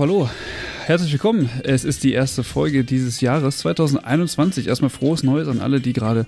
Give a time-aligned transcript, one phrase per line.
[0.00, 0.30] Hallo.
[0.86, 1.50] Herzlich willkommen.
[1.62, 4.66] Es ist die erste Folge dieses Jahres 2021.
[4.66, 6.24] Erstmal frohes Neues an alle, die gerade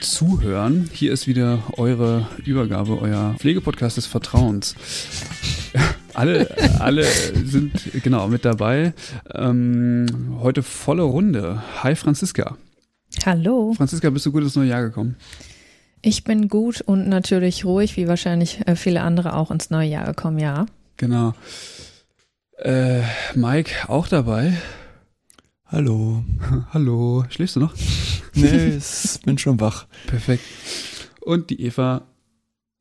[0.00, 0.88] zuhören.
[0.92, 4.76] Hier ist wieder eure Übergabe, euer Pflegepodcast des Vertrauens.
[6.14, 7.72] alle, alle sind
[8.04, 8.94] genau mit dabei.
[9.34, 11.64] Ähm, heute volle Runde.
[11.82, 12.56] Hi Franziska.
[13.24, 13.74] Hallo.
[13.76, 15.16] Franziska, bist du gut ins neue Jahr gekommen?
[16.00, 20.06] Ich bin gut und natürlich ruhig, wie wahrscheinlich äh, viele andere auch ins neue Jahr
[20.06, 20.66] gekommen, ja.
[20.96, 21.34] Genau.
[22.58, 23.02] Äh,
[23.34, 24.54] Mike auch dabei.
[25.66, 26.24] Hallo.
[26.72, 27.24] Hallo.
[27.28, 27.74] Schläfst du noch?
[28.38, 29.86] Nee, ich bin schon wach.
[30.06, 30.44] Perfekt.
[31.22, 32.02] Und die Eva.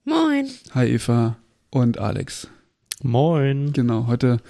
[0.03, 0.49] Moin.
[0.73, 1.37] Hi Eva.
[1.69, 2.49] Und Alex.
[3.01, 3.71] Moin.
[3.71, 4.41] Genau, heute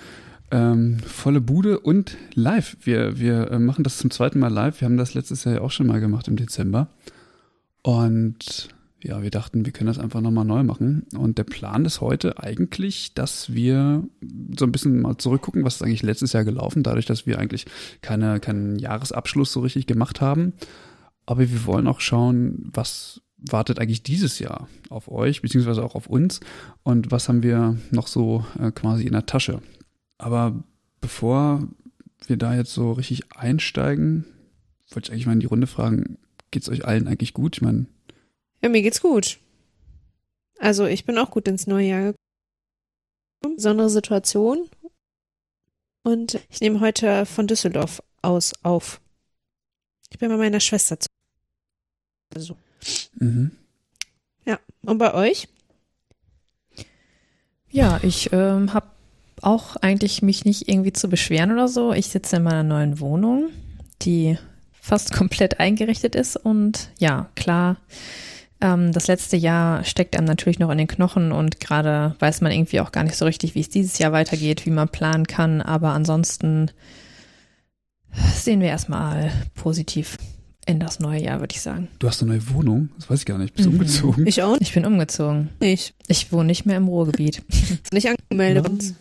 [0.50, 2.76] ähm, volle Bude und live.
[2.82, 4.82] Wir, wir äh, machen das zum zweiten Mal live.
[4.82, 6.88] Wir haben das letztes Jahr ja auch schon mal gemacht im Dezember.
[7.84, 8.70] Und
[9.06, 11.06] ja, wir dachten, wir können das einfach nochmal neu machen.
[11.16, 14.04] Und der Plan ist heute eigentlich, dass wir
[14.58, 17.66] so ein bisschen mal zurückgucken, was ist eigentlich letztes Jahr gelaufen, dadurch, dass wir eigentlich
[18.02, 20.54] keine, keinen Jahresabschluss so richtig gemacht haben.
[21.28, 26.08] Aber wir wollen auch schauen, was wartet eigentlich dieses Jahr auf euch, beziehungsweise auch auf
[26.08, 26.40] uns
[26.82, 29.62] und was haben wir noch so äh, quasi in der Tasche.
[30.18, 30.64] Aber
[31.00, 31.68] bevor
[32.26, 34.26] wir da jetzt so richtig einsteigen,
[34.90, 36.18] wollte ich eigentlich mal in die Runde fragen,
[36.50, 37.58] geht's euch allen eigentlich gut?
[37.58, 37.86] Ich meine,
[38.66, 39.38] Ja, mir geht's gut.
[40.58, 43.56] Also ich bin auch gut ins neue Jahr gekommen.
[43.58, 44.68] Besondere Situation.
[46.02, 49.02] Und ich nehme heute von Düsseldorf aus auf.
[50.10, 51.08] Ich bin bei meiner Schwester zu.
[52.34, 52.58] Also.
[53.20, 53.52] mhm.
[54.46, 54.60] Ja.
[54.82, 55.48] Und bei euch?
[57.70, 58.88] Ja, ich ähm, habe
[59.44, 61.94] auch eigentlich mich nicht irgendwie zu beschweren oder so.
[61.94, 63.52] Ich sitze in meiner neuen Wohnung,
[64.02, 64.40] die
[64.74, 67.78] fast komplett eingerichtet ist und ja, klar,
[68.66, 72.52] ähm, das letzte Jahr steckt einem natürlich noch in den Knochen und gerade weiß man
[72.52, 75.62] irgendwie auch gar nicht so richtig, wie es dieses Jahr weitergeht, wie man planen kann,
[75.62, 76.72] aber ansonsten
[78.34, 80.18] sehen wir erstmal positiv
[80.66, 81.90] in das neue Jahr, würde ich sagen.
[82.00, 82.90] du hast eine neue Wohnung?
[82.98, 83.54] Das weiß ich gar nicht.
[83.54, 83.76] Bist du Mhm.
[83.80, 84.26] umgezogen?
[84.28, 85.50] Ich auch Ich bin umgezogen.
[85.60, 85.94] nicht.
[86.08, 87.44] Ich wohne nicht mehr im Ruhrgebiet.
[87.94, 88.66] Nicht angemeldet.
[88.68, 88.94] Was?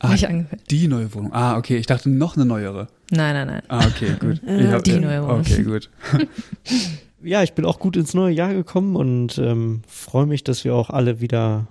[0.00, 0.68] Ah, Nicht angemeldet.
[0.70, 1.32] die neue Wohnung.
[1.32, 1.76] Ah, okay.
[1.76, 2.88] Ich dachte noch eine neuere.
[3.12, 3.62] Nein, nein, nein.
[3.68, 4.40] Ah, okay, gut.
[4.44, 5.40] Ich hab- die neue Wohnung.
[5.40, 5.90] Okay, gut.
[7.22, 10.74] Ja, ich bin auch gut ins neue Jahr gekommen und ähm, freue mich, dass wir
[10.74, 11.66] auch alle wieder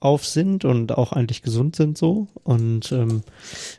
[0.00, 3.22] auf sind und auch eigentlich gesund sind so und ähm,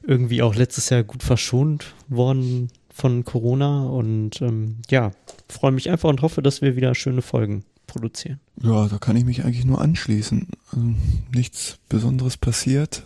[0.04, 5.12] irgendwie auch letztes Jahr gut verschont worden von Corona und ähm, ja,
[5.48, 8.40] freue mich einfach und hoffe, dass wir wieder schöne Folgen produzieren.
[8.62, 10.48] Ja, da kann ich mich eigentlich nur anschließen.
[10.72, 10.94] Also
[11.32, 13.04] nichts Besonderes passiert,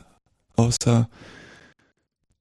[0.55, 1.09] außer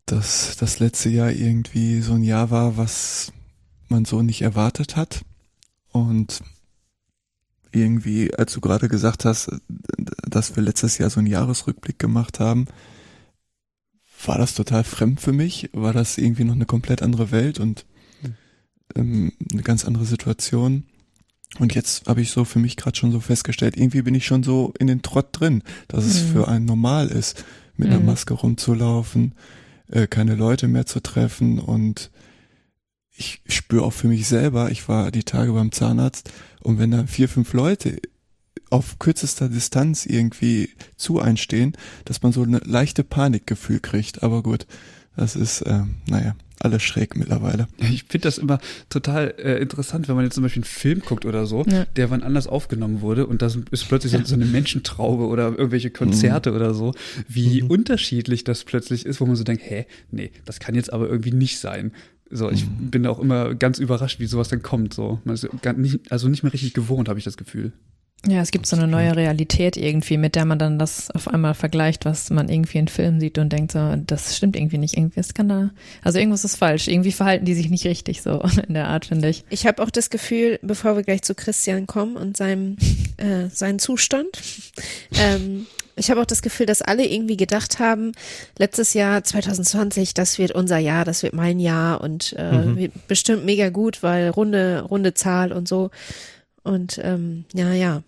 [0.06, 3.32] dass das letzte Jahr irgendwie so ein Jahr war, was
[3.88, 5.22] man so nicht erwartet hat.
[6.02, 6.40] Und
[7.72, 9.50] irgendwie, als du gerade gesagt hast,
[10.26, 12.66] dass wir letztes Jahr so einen Jahresrückblick gemacht haben,
[14.24, 17.84] war das total fremd für mich, war das irgendwie noch eine komplett andere Welt und
[18.96, 20.84] ähm, eine ganz andere Situation.
[21.58, 24.42] Und jetzt habe ich so für mich gerade schon so festgestellt, irgendwie bin ich schon
[24.42, 26.32] so in den Trott drin, dass es Mhm.
[26.32, 27.44] für einen normal ist,
[27.76, 28.06] mit einer Mhm.
[28.06, 29.34] Maske rumzulaufen,
[29.90, 32.10] äh, keine Leute mehr zu treffen und
[33.18, 36.30] ich spüre auch für mich selber, ich war die Tage beim Zahnarzt
[36.62, 37.98] und wenn da vier, fünf Leute
[38.70, 41.72] auf kürzester Distanz irgendwie zu einstehen,
[42.04, 44.22] dass man so eine leichte Panikgefühl kriegt.
[44.22, 44.66] Aber gut,
[45.16, 47.66] das ist, äh, naja, alles schräg mittlerweile.
[47.78, 48.58] Ich finde das immer
[48.90, 51.86] total äh, interessant, wenn man jetzt zum Beispiel einen Film guckt oder so, Ja.
[51.96, 55.90] der wann anders aufgenommen wurde und das ist plötzlich so, so eine Menschentraube oder irgendwelche
[55.90, 56.94] Konzerte oder so,
[57.28, 57.70] wie Mhm.
[57.70, 61.32] unterschiedlich das plötzlich ist, wo man so denkt, hä, nee, das kann jetzt aber irgendwie
[61.32, 61.92] nicht sein.
[62.30, 62.90] So, ich Mhm.
[62.90, 64.94] bin auch immer ganz überrascht, wie sowas dann kommt.
[64.94, 67.72] So, man ist gar nicht, also nicht mehr richtig gewohnt, habe ich das Gefühl.
[68.26, 71.54] Ja, es gibt so eine neue Realität irgendwie, mit der man dann das auf einmal
[71.54, 75.20] vergleicht, was man irgendwie in Filmen sieht und denkt so, das stimmt irgendwie nicht, irgendwie
[75.20, 75.70] ist kann da,
[76.02, 79.28] also irgendwas ist falsch, irgendwie verhalten die sich nicht richtig so in der Art, finde
[79.28, 79.44] ich.
[79.50, 82.76] Ich habe auch das Gefühl, bevor wir gleich zu Christian kommen und seinem
[83.18, 84.40] äh, seinen Zustand,
[85.20, 85.66] ähm,
[85.98, 88.12] ich habe auch das Gefühl, dass alle irgendwie gedacht haben,
[88.58, 92.92] letztes Jahr 2020, das wird unser Jahr, das wird mein Jahr und äh, Mhm.
[93.08, 95.90] bestimmt mega gut, weil runde runde Zahl und so.
[96.62, 98.02] Und ähm, ja, ja,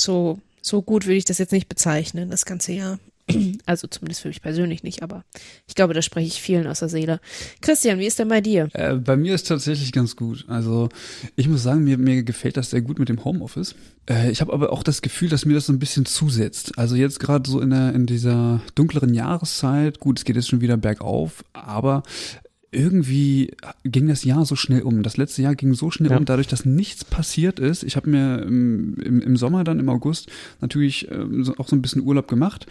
[0.00, 2.98] so so gut würde ich das jetzt nicht bezeichnen, das ganze Jahr.
[3.66, 5.24] Also zumindest für mich persönlich nicht, aber
[5.66, 7.20] ich glaube, da spreche ich vielen aus der Seele.
[7.60, 8.68] Christian, wie ist denn bei dir?
[8.72, 10.44] Äh, bei mir ist tatsächlich ganz gut.
[10.48, 10.88] Also
[11.34, 13.74] ich muss sagen, mir, mir gefällt das sehr gut mit dem Homeoffice.
[14.08, 16.78] Äh, ich habe aber auch das Gefühl, dass mir das so ein bisschen zusetzt.
[16.78, 20.60] Also jetzt gerade so in, der, in dieser dunkleren Jahreszeit, gut, es geht jetzt schon
[20.60, 22.02] wieder bergauf, aber
[22.72, 23.52] irgendwie
[23.84, 25.02] ging das Jahr so schnell um.
[25.02, 26.16] Das letzte Jahr ging so schnell Ja.
[26.18, 27.82] um, dadurch, dass nichts passiert ist.
[27.84, 30.28] Ich habe mir im, im, im Sommer dann im August
[30.60, 32.66] natürlich ähm, so, auch so ein bisschen Urlaub gemacht.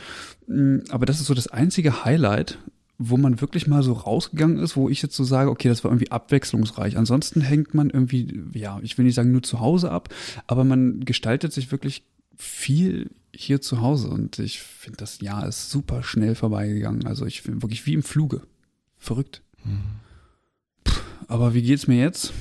[0.47, 2.59] Mm, Aber das ist so das einzige Highlight,
[2.97, 5.91] wo man wirklich mal so rausgegangen ist, wo ich jetzt so sage, okay, das war
[5.91, 6.97] irgendwie abwechslungsreich.
[6.97, 10.13] Ansonsten hängt man irgendwie, ja, ich will nicht sagen nur zu Hause ab,
[10.47, 12.03] aber man gestaltet sich wirklich
[12.37, 17.05] viel hier zu Hause und ich finde, das Jahr ist super schnell vorbeigegangen.
[17.05, 18.41] Also ich bin wirklich wie im Fluge.
[18.97, 19.41] Verrückt.
[20.83, 22.33] Puh, aber wie geht's mir jetzt?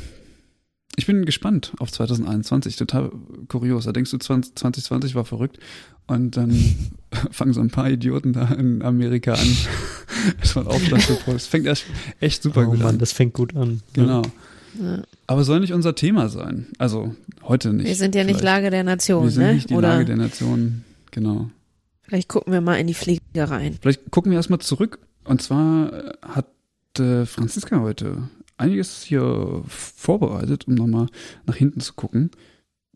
[0.97, 3.11] Ich bin gespannt auf 2021, total
[3.49, 3.85] kurios.
[3.85, 5.59] Da denkst du, 20, 2020 war verrückt
[6.07, 6.53] und dann
[7.31, 9.57] fangen so ein paar Idioten da in Amerika an,
[10.39, 11.37] erstmal einen Aufstand zu posten.
[11.37, 11.85] Es fängt erst
[12.21, 12.99] echt super oh gut Mann, an.
[12.99, 13.81] das fängt gut an.
[13.93, 14.23] Genau.
[14.81, 15.03] Ja.
[15.27, 16.67] Aber soll nicht unser Thema sein.
[16.79, 17.87] Also heute nicht.
[17.87, 18.63] Wir sind ja nicht Vielleicht.
[18.63, 19.55] Lage der Nation, Wir sind ne?
[19.55, 20.85] nicht die Oder Lage der Nation.
[21.11, 21.49] Genau.
[22.03, 23.79] vielleicht gucken wir mal in die Fliege rein.
[23.81, 24.99] Vielleicht gucken wir erstmal zurück.
[25.25, 26.13] Und zwar äh,
[26.99, 31.07] äh, Franziska heute einiges hier vorbereitet, um nochmal
[31.47, 32.31] nach hinten zu gucken.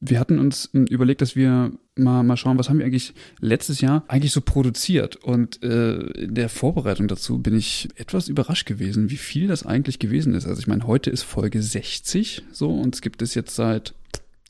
[0.01, 3.81] Wir hatten uns ähm, überlegt, dass wir mal, mal schauen, was haben wir eigentlich letztes
[3.81, 5.17] Jahr eigentlich so produziert.
[5.17, 9.99] Und äh, in der Vorbereitung dazu bin ich etwas überrascht gewesen, wie viel das eigentlich
[9.99, 10.47] gewesen ist.
[10.47, 13.95] Also ich meine, heute ist Folge 60 so und es gibt es jetzt seit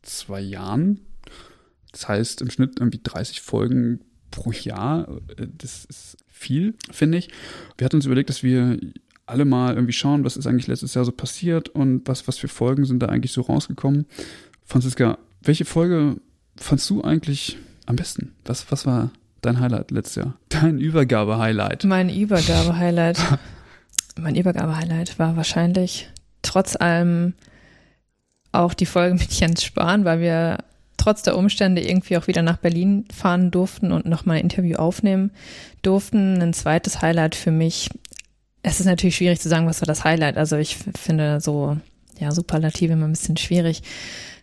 [0.02, 1.00] zwei Jahren.
[1.92, 4.00] Das heißt im Schnitt irgendwie 30 Folgen
[4.30, 5.08] pro Jahr.
[5.36, 7.30] Äh, Das ist viel, finde ich.
[7.78, 8.78] Wir hatten uns überlegt, dass wir
[9.28, 12.48] alle mal irgendwie schauen, was ist eigentlich letztes Jahr so passiert und was, was für
[12.48, 14.06] Folgen sind da eigentlich so rausgekommen.
[14.64, 16.16] Franziska, welche Folge
[16.56, 18.32] fandst du eigentlich am besten?
[18.44, 19.10] Was, was war
[19.42, 20.34] dein Highlight letztes Jahr?
[20.48, 21.84] Dein Übergabe-Highlight.
[21.84, 23.18] Mein Übergabe-Highlight,
[24.18, 26.08] mein Übergabe-Highlight war wahrscheinlich
[26.42, 27.34] trotz allem
[28.52, 30.58] auch die Folge mit Jens Spahn, weil wir
[30.96, 35.30] trotz der Umstände irgendwie auch wieder nach Berlin fahren durften und nochmal ein Interview aufnehmen
[35.82, 36.42] durften.
[36.42, 37.88] Ein zweites Highlight für mich.
[38.62, 40.36] Es ist natürlich schwierig zu sagen, was war das Highlight.
[40.36, 41.76] Also ich finde so,
[42.18, 43.82] ja, Superlative immer ein bisschen schwierig.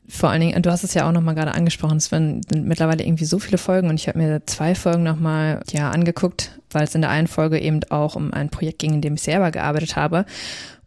[0.08, 3.26] Vor allen Dingen, du hast es ja auch nochmal gerade angesprochen, es sind mittlerweile irgendwie
[3.26, 7.02] so viele Folgen und ich habe mir zwei Folgen nochmal ja, angeguckt, weil es in
[7.02, 10.26] der einen Folge eben auch um ein Projekt ging, in dem ich selber gearbeitet habe.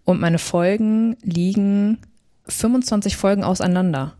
[0.05, 1.99] Und meine Folgen liegen
[2.47, 4.15] 25 Folgen auseinander.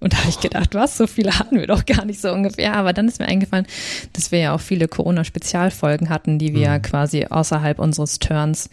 [0.00, 2.74] Und da habe ich gedacht, was, so viele hatten wir doch gar nicht so ungefähr.
[2.74, 3.66] Aber dann ist mir eingefallen,
[4.12, 6.82] dass wir ja auch viele Corona-Spezialfolgen hatten, die wir Mhm.
[6.82, 8.70] quasi außerhalb unseres Turns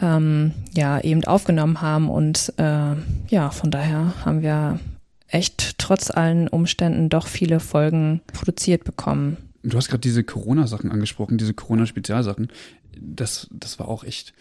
[0.00, 2.08] ähm, ja eben aufgenommen haben.
[2.08, 2.94] Und äh,
[3.28, 4.80] ja, von daher haben wir
[5.28, 9.36] echt trotz allen Umständen doch viele Folgen produziert bekommen.
[9.62, 12.48] Du hast gerade diese Corona-Sachen angesprochen, diese Corona-Spezialsachen.
[12.98, 14.32] Das, das war auch echt.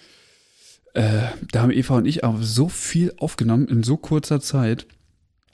[0.93, 4.87] Äh, da haben Eva und ich aber so viel aufgenommen in so kurzer Zeit.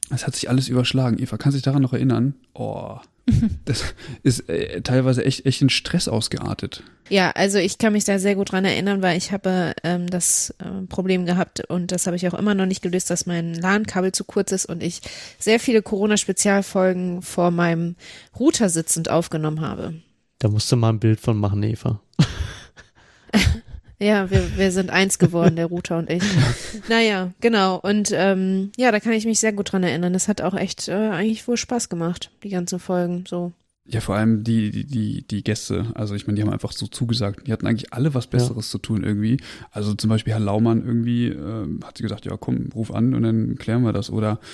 [0.09, 1.21] Es hat sich alles überschlagen.
[1.21, 2.35] Eva, kannst du dich daran noch erinnern?
[2.53, 2.97] Oh,
[3.65, 3.83] das
[4.23, 6.83] ist äh, teilweise echt, echt in Stress ausgeartet.
[7.09, 10.53] Ja, also ich kann mich da sehr gut dran erinnern, weil ich habe ähm, das
[10.59, 14.11] äh, Problem gehabt und das habe ich auch immer noch nicht gelöst, dass mein LAN-Kabel
[14.11, 15.01] zu kurz ist und ich
[15.39, 17.95] sehr viele Corona-Spezialfolgen vor meinem
[18.39, 19.95] Router sitzend aufgenommen habe.
[20.39, 21.99] Da musst du mal ein Bild von machen, Eva.
[23.99, 26.23] Ja, wir, wir sind eins geworden, der Router und ich.
[26.89, 27.79] Naja, genau.
[27.79, 30.13] Und ähm, ja, da kann ich mich sehr gut dran erinnern.
[30.13, 33.23] Das hat auch echt äh, eigentlich wohl Spaß gemacht, die ganzen Folgen.
[33.27, 33.53] So.
[33.87, 35.91] Ja, vor allem die, die, die, die Gäste.
[35.95, 37.47] Also ich meine, die haben einfach so zugesagt.
[37.47, 39.37] Die hatten eigentlich alle was Besseres zu tun irgendwie.
[39.71, 43.23] Also zum Beispiel Herr Laumann irgendwie ähm, hat sie gesagt, ja komm, ruf an und
[43.23, 44.09] dann klären wir das.
[44.09, 44.45] Oder äh,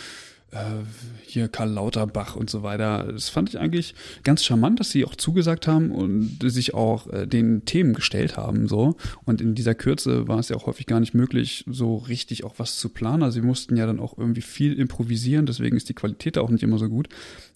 [1.26, 3.08] hier Karl Lauterbach und so weiter.
[3.12, 7.26] Das fand ich eigentlich ganz charmant, dass sie auch zugesagt haben und sich auch äh,
[7.26, 8.68] den Themen gestellt haben.
[8.68, 12.44] so Und in dieser Kürze war es ja auch häufig gar nicht möglich, so richtig
[12.44, 13.24] auch was zu planen.
[13.24, 16.50] Also sie mussten ja dann auch irgendwie viel improvisieren, deswegen ist die Qualität da auch
[16.50, 17.08] nicht immer so gut.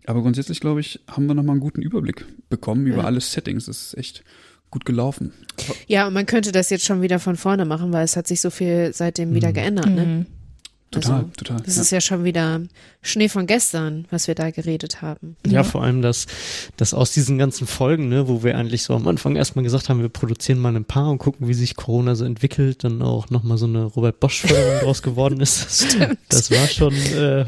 [0.05, 3.03] Aber grundsätzlich, glaube ich, haben wir nochmal einen guten Überblick bekommen über Ja.
[3.03, 3.65] alle Settings.
[3.65, 4.23] Das ist echt
[4.71, 5.33] gut gelaufen.
[5.87, 8.39] Ja, und man könnte das jetzt schon wieder von vorne machen, weil es hat sich
[8.41, 9.53] so viel seitdem wieder Mhm.
[9.53, 9.89] geändert.
[9.89, 10.05] Ne?
[10.05, 10.25] Mhm.
[10.95, 11.57] Total, Also, total.
[11.65, 11.81] Das ja.
[11.83, 12.61] ist ja schon wieder
[13.01, 15.35] Schnee von gestern, was wir da geredet haben.
[15.45, 16.25] Ja, vor allem, dass,
[16.77, 20.01] dass aus diesen ganzen Folgen, ne, wo wir eigentlich so am Anfang erstmal gesagt haben,
[20.01, 23.57] wir produzieren mal ein paar und gucken, wie sich Corona so entwickelt, dann auch nochmal
[23.57, 25.85] so eine Robert Bosch-Förderung draus geworden ist.
[25.91, 26.17] Stimmt.
[26.29, 27.45] Das war schon, äh,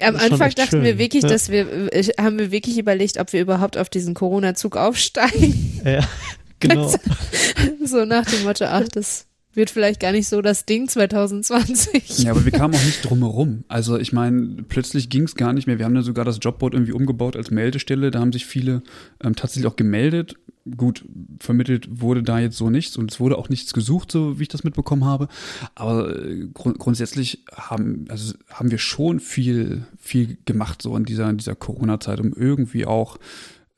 [0.00, 0.98] Am Anfang dachten wir schön.
[0.98, 1.28] wirklich, Ja.
[1.28, 5.80] dass wir, äh, haben wir wirklich überlegt, ob wir überhaupt auf diesen Corona-Zug aufsteigen.
[5.84, 6.00] ja,
[6.60, 6.92] genau.
[7.84, 9.26] so nach dem Motto, ach, das
[9.56, 12.18] wird vielleicht gar nicht so das Ding 2020.
[12.20, 13.64] Ja, aber wir kamen auch nicht drum herum.
[13.68, 15.78] Also ich meine, plötzlich ging es gar nicht mehr.
[15.78, 18.10] Wir haben dann sogar das Jobboard irgendwie umgebaut als Meldestelle.
[18.10, 18.82] Da haben sich viele
[19.22, 20.36] ähm, tatsächlich auch gemeldet.
[20.76, 21.04] Gut,
[21.38, 24.48] vermittelt wurde da jetzt so nichts und es wurde auch nichts gesucht, so wie ich
[24.48, 25.28] das mitbekommen habe.
[25.76, 31.30] Aber äh, grund grundsätzlich haben, also haben wir schon viel, viel gemacht so in dieser,
[31.30, 33.18] in dieser Corona-Zeit, um irgendwie auch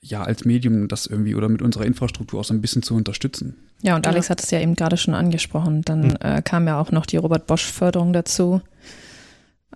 [0.00, 3.56] ja als Medium das irgendwie oder mit unserer Infrastruktur auch so ein bisschen zu unterstützen.
[3.82, 4.12] Ja, und Ja.
[4.12, 5.82] Alex hat es ja eben gerade schon angesprochen.
[5.82, 6.16] Dann Hm.
[6.20, 8.60] äh, kam ja auch noch die Robert Bosch-Förderung dazu,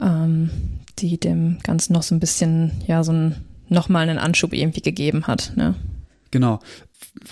[0.01, 0.51] ähm,
[0.99, 3.37] die dem Ganzen noch so ein bisschen, ja, so ein,
[3.69, 5.53] nochmal einen Anschub irgendwie gegeben hat.
[5.57, 5.75] Ne?
[6.31, 6.61] Genau.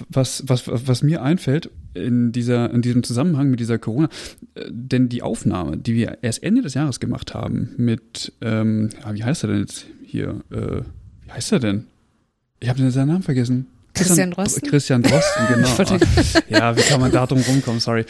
[0.08, 4.08] Was, was, was mir einfällt in, dieser, in diesem Zusammenhang mit dieser Corona,
[4.54, 9.14] äh, denn die Aufnahme, die wir erst Ende des Jahres gemacht haben mit, ähm, ja,
[9.14, 10.40] wie heißt er denn jetzt hier?
[10.50, 10.82] Äh,
[11.24, 11.86] wie heißt er denn?
[12.60, 13.66] Ich habe seinen Namen vergessen.
[13.94, 14.68] Christian Drosten?
[14.68, 15.68] Christian Drosten, genau.
[16.48, 17.80] Ja, wie kann man da drum rumkommen?
[17.80, 18.04] Sorry.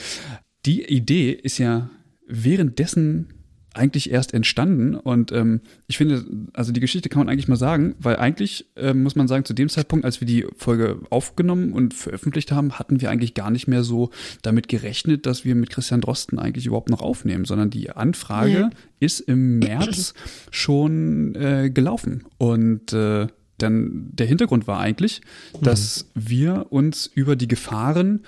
[0.66, 1.88] Die Idee ist ja
[2.26, 3.28] währenddessen
[3.72, 7.94] eigentlich erst entstanden und ähm, ich finde, also die Geschichte kann man eigentlich mal sagen,
[8.00, 11.94] weil eigentlich äh, muss man sagen, zu dem Zeitpunkt, als wir die Folge aufgenommen und
[11.94, 14.10] veröffentlicht haben, hatten wir eigentlich gar nicht mehr so
[14.42, 19.20] damit gerechnet, dass wir mit Christian Drosten eigentlich überhaupt noch aufnehmen, sondern die Anfrage ist
[19.20, 20.14] im März
[20.50, 23.28] schon äh, gelaufen und äh,
[23.62, 25.20] dann der Hintergrund war eigentlich,
[25.62, 28.24] dass wir uns über die Gefahren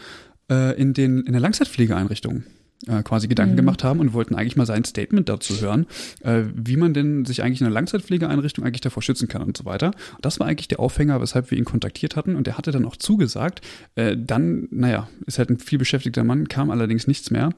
[0.51, 2.45] äh, in den in der Langzeitpflegeeinrichtung
[2.89, 3.57] äh, quasi Gedanken Mhm.
[3.59, 5.87] gemacht haben und wollten eigentlich mal sein Statement dazu hören,
[6.23, 9.65] äh, wie man denn sich eigentlich in einer Langzeitpflegeeinrichtung eigentlich davor schützen kann und so
[9.65, 9.93] weiter.
[10.17, 12.85] Und das war eigentlich der Aufhänger, weshalb wir ihn kontaktiert hatten und er hatte dann
[12.85, 13.61] auch zugesagt.
[13.95, 17.51] Äh, dann, naja, ist halt ein viel beschäftigter Mann, kam allerdings nichts mehr.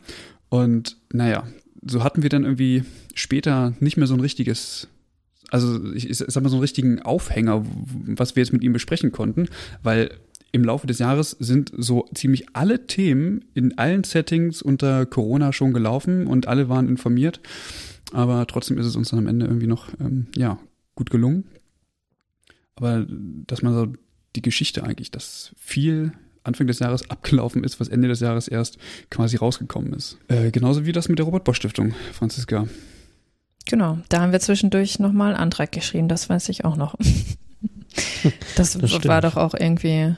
[0.50, 1.46] Und naja,
[1.86, 4.88] so hatten wir dann irgendwie später nicht mehr so ein richtiges
[5.50, 7.64] also ich, ich sag mal so einen richtigen Aufhänger,
[8.06, 9.48] was wir jetzt mit ihm besprechen konnten,
[9.82, 10.10] weil
[10.52, 15.72] im Laufe des Jahres sind so ziemlich alle Themen in allen Settings unter Corona schon
[15.72, 17.40] gelaufen und alle waren informiert.
[18.12, 20.58] Aber trotzdem ist es uns dann am Ende irgendwie noch, ähm, ja,
[20.94, 21.44] gut gelungen.
[22.76, 23.92] Aber dass man so
[24.36, 26.12] die Geschichte eigentlich, dass viel
[26.44, 28.78] Anfang des Jahres abgelaufen ist, was Ende des Jahres erst
[29.10, 30.18] quasi rausgekommen ist.
[30.28, 32.68] Äh, genauso wie das mit der Robert-Bosch-Stiftung, Franziska.
[33.66, 36.94] Genau, da haben wir zwischendurch nochmal einen Antrag geschrieben, das weiß ich auch noch.
[38.56, 40.16] Das, Das war doch auch irgendwie,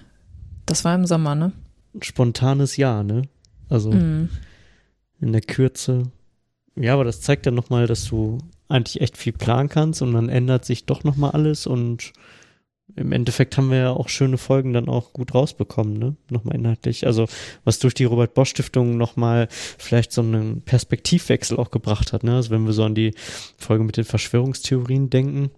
[0.65, 1.53] das war im Sommer, ne?
[2.01, 3.23] Spontanes Ja, ne?
[3.69, 4.31] Also Mhm.
[5.21, 6.05] in der Kürze.
[6.75, 8.39] Ja, aber das zeigt dann nochmal, dass du
[8.69, 12.13] eigentlich echt viel planen kannst und dann ändert sich doch nochmal alles und
[12.97, 16.17] im Endeffekt haben wir ja auch schöne Folgen dann auch gut rausbekommen, ne?
[16.31, 17.07] Nochmal inhaltlich.
[17.07, 17.27] Also,
[17.65, 22.35] was durch die Robert-Bosch-Stiftung nochmal vielleicht so einen Perspektivwechsel auch gebracht hat, ne?
[22.37, 23.15] Also, wenn wir so an die
[23.59, 25.51] Folge mit den Verschwörungstheorien denken,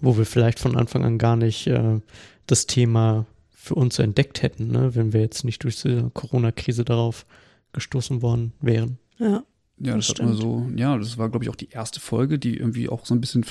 [0.00, 2.00] wo wir vielleicht von Anfang an gar nicht äh,
[2.46, 4.94] das Thema für uns entdeckt hätten, ne?
[4.94, 7.24] Wenn wir jetzt nicht durch diese Corona-Krise darauf
[7.72, 8.98] gestoßen worden wären.
[9.18, 9.42] Ja.
[9.78, 12.38] Ja, Das das, hat man so, ja, das war, glaube ich, auch die erste Folge,
[12.38, 13.42] die irgendwie auch so ein bisschen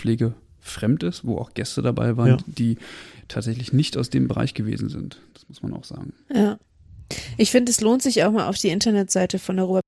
[0.62, 2.38] pflegefremd ist, wo auch Gäste dabei waren, Ja.
[2.46, 2.78] die
[3.28, 5.20] tatsächlich nicht aus dem Bereich gewesen sind.
[5.34, 6.14] Das muss man auch sagen.
[6.34, 6.58] Ja.
[7.38, 9.84] Ich finde, es lohnt sich auch mal auf die Internetseite von der Robert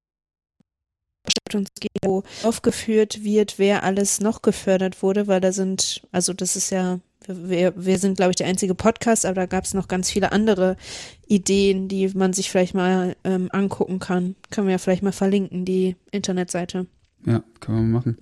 [1.30, 6.34] Stiftung zu gehen, wo aufgeführt wird, wer alles noch gefördert wurde, weil da sind, also
[6.34, 9.74] das ist ja, wir, wir sind, glaube ich, der einzige Podcast, aber da gab es
[9.74, 10.75] noch ganz viele andere
[11.27, 14.36] Ideen, die man sich vielleicht mal ähm, angucken kann.
[14.51, 16.88] Können wir ja vielleicht mal verlinken, die Internetseite.
[17.25, 18.18] Ja, können wir mal machen.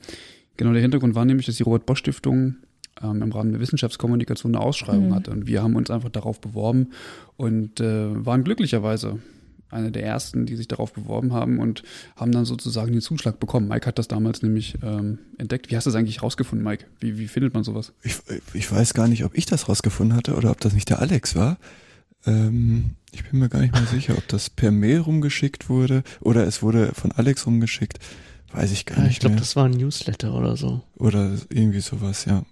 [0.57, 2.55] Genau, der Hintergrund war nämlich, dass die Robert-Bosch-Stiftung
[3.01, 5.15] ähm, im Rahmen der Wissenschaftskommunikation eine Ausschreibung Mhm.
[5.15, 5.31] hatte.
[5.31, 6.89] Und wir haben uns einfach darauf beworben
[7.37, 9.19] und äh, waren glücklicherweise
[9.69, 11.83] eine der ersten, die sich darauf beworben haben und
[12.17, 13.69] haben dann sozusagen den Zuschlag bekommen.
[13.69, 15.71] Mike hat das damals nämlich ähm, entdeckt.
[15.71, 16.85] Wie hast du das eigentlich rausgefunden, Mike?
[16.99, 17.93] Wie, wie findet man sowas?
[18.03, 18.17] Ich,
[18.53, 21.37] ich weiß gar nicht, ob ich das rausgefunden hatte oder ob das nicht der Alex
[21.37, 21.57] war.
[22.25, 26.45] Ähm, ich bin mir gar nicht mal sicher, ob das per Mail rumgeschickt wurde oder
[26.45, 27.97] es wurde von Alex rumgeschickt.
[28.53, 30.81] Weiß ich gar Ja, nicht ich glaube, das war ein Newsletter oder so.
[30.97, 32.43] Oder irgendwie sowas, ja.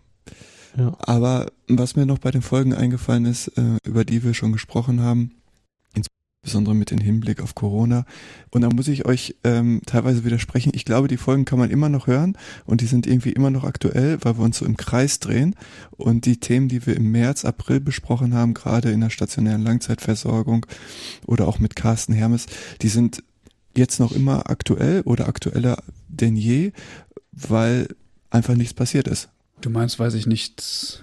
[0.77, 0.95] Ja.
[0.99, 5.01] Aber was mir noch bei den Folgen eingefallen ist, äh, über die wir schon gesprochen
[5.01, 5.31] haben,
[5.93, 8.05] insbesondere mit dem Hinblick auf Corona,
[8.51, 11.89] und da muss ich euch ähm, teilweise widersprechen, ich glaube, die Folgen kann man immer
[11.89, 15.19] noch hören und die sind irgendwie immer noch aktuell, weil wir uns so im Kreis
[15.19, 15.55] drehen
[15.91, 20.65] und die Themen, die wir im März, April besprochen haben, gerade in der stationären Langzeitversorgung
[21.25, 22.45] oder auch mit Carsten Hermes,
[22.81, 23.23] die sind
[23.79, 26.71] jetzt noch immer aktuell oder aktueller denn je,
[27.31, 27.87] weil
[28.29, 29.29] einfach nichts passiert ist.
[29.61, 31.01] Du meinst, weil sich nichts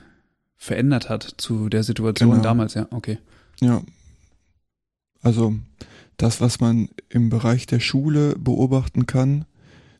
[0.56, 2.42] verändert hat zu der Situation Genau.
[2.42, 3.18] damals, ja, okay.
[3.60, 3.82] Ja.
[5.22, 5.54] Also
[6.16, 9.44] das, was man im Bereich der Schule beobachten kann,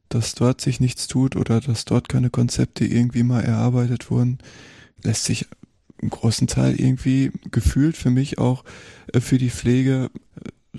[0.09, 4.38] dass dort sich nichts tut oder dass dort keine Konzepte irgendwie mal erarbeitet wurden,
[5.02, 5.47] lässt sich
[5.99, 8.64] im großen Teil irgendwie gefühlt für mich auch
[9.12, 10.11] äh, für die Pflege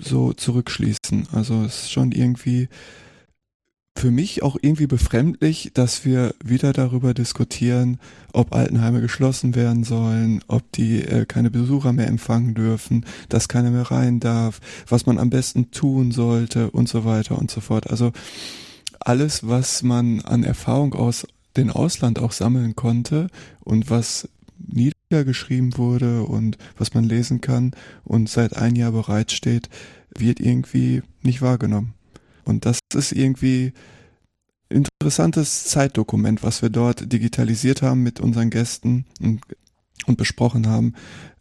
[0.02, 1.28] so zurückschließen.
[1.32, 2.68] Also es ist schon irgendwie
[3.98, 7.98] für mich auch irgendwie befremdlich, dass wir wieder darüber diskutieren,
[8.32, 13.70] ob Altenheime geschlossen werden sollen, ob die äh, keine Besucher mehr empfangen dürfen, dass keiner
[13.70, 17.90] mehr rein darf, was man am besten tun sollte und so weiter und so fort.
[17.90, 18.12] Also
[19.00, 21.26] alles, was man an Erfahrung aus
[21.56, 23.26] dem Ausland auch sammeln konnte
[23.60, 24.28] und was
[24.58, 27.72] niedergeschrieben wurde und was man lesen kann
[28.04, 29.68] und seit ein Jahr bereitsteht,
[30.16, 31.94] wird irgendwie nicht wahrgenommen.
[32.44, 33.72] Und das ist irgendwie
[34.68, 39.40] interessantes Zeitdokument, was wir dort digitalisiert haben mit unseren Gästen und,
[40.06, 40.94] und besprochen haben,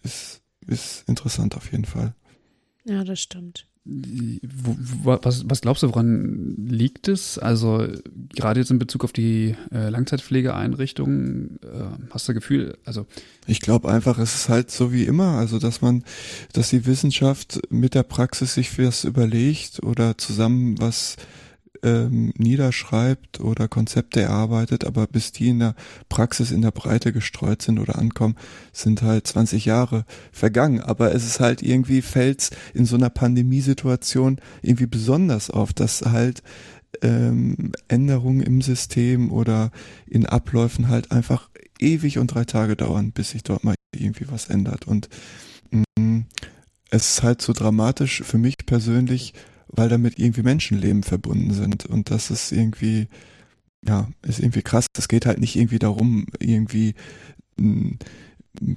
[0.03, 2.13] ist, ist interessant auf jeden Fall.
[2.85, 3.67] Ja, das stimmt.
[5.03, 7.39] Was, was glaubst du, woran liegt es?
[7.39, 7.87] Also
[8.35, 13.05] gerade jetzt in Bezug auf die äh, Langzeitpflegeeinrichtungen, äh, hast du Gefühl, also
[13.45, 16.03] Ich glaube einfach, es ist halt so wie immer, also dass man,
[16.53, 21.15] dass die Wissenschaft mit der Praxis sich was überlegt oder zusammen was
[21.83, 25.75] ähm, niederschreibt oder Konzepte erarbeitet, aber bis die in der
[26.09, 28.35] Praxis in der Breite gestreut sind oder ankommen,
[28.73, 30.81] sind halt 20 Jahre vergangen.
[30.81, 36.43] Aber es ist halt irgendwie fällt's in so einer Pandemiesituation irgendwie besonders auf, dass halt
[37.01, 39.71] ähm, Änderungen im System oder
[40.07, 44.47] in Abläufen halt einfach ewig und drei Tage dauern, bis sich dort mal irgendwie was
[44.47, 44.87] ändert.
[44.87, 45.09] Und
[45.71, 46.23] mh,
[46.89, 49.33] es ist halt so dramatisch für mich persönlich,
[49.69, 51.85] weil damit irgendwie Menschenleben verbunden sind.
[51.85, 53.07] Und das ist irgendwie,
[53.85, 54.87] ja, ist irgendwie krass.
[54.97, 56.95] Es geht halt nicht irgendwie darum, irgendwie
[57.59, 57.99] ein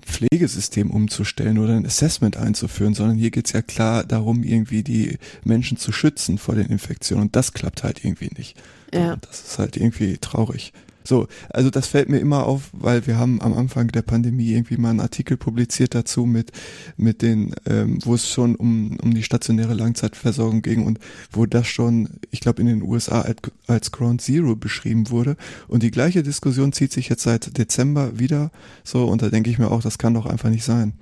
[0.02, 5.78] Pflegesystem umzustellen oder ein Assessment einzuführen, sondern hier geht's ja klar darum, irgendwie die Menschen
[5.78, 7.24] zu schützen vor den Infektionen.
[7.24, 8.56] Und das klappt halt irgendwie nicht.
[8.92, 9.14] Ja.
[9.14, 10.72] Und Das ist halt irgendwie traurig.
[11.04, 14.76] So, also das fällt mir immer auf, weil wir haben am Anfang der Pandemie irgendwie
[14.76, 16.52] mal einen Artikel publiziert dazu mit
[16.96, 20.98] mit den, ähm, wo es schon um um die stationäre Langzeitversorgung ging und
[21.32, 25.36] wo das schon, ich glaube in den USA als, als Ground Zero beschrieben wurde
[25.68, 28.50] und die gleiche Diskussion zieht sich jetzt seit Dezember wieder
[28.84, 30.92] so und da denke ich mir auch, das kann doch einfach nicht sein.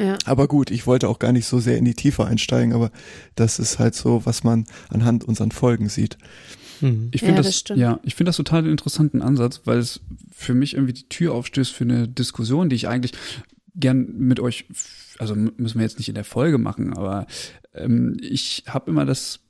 [0.00, 0.16] Ja.
[0.24, 2.90] Aber gut, ich wollte auch gar nicht so sehr in die Tiefe einsteigen, aber
[3.34, 6.16] das ist halt so, was man anhand unseren Folgen sieht.
[6.80, 7.08] Mhm.
[7.12, 10.00] Ich finde Ja, das, das ja, ich finde das total einen interessanten Ansatz, weil es
[10.32, 13.12] für mich irgendwie die Tür aufstößt für eine Diskussion, die ich eigentlich
[13.74, 14.64] gern mit euch,
[15.18, 17.26] also müssen wir jetzt nicht in der Folge machen, aber
[17.74, 19.40] ähm, ich habe immer das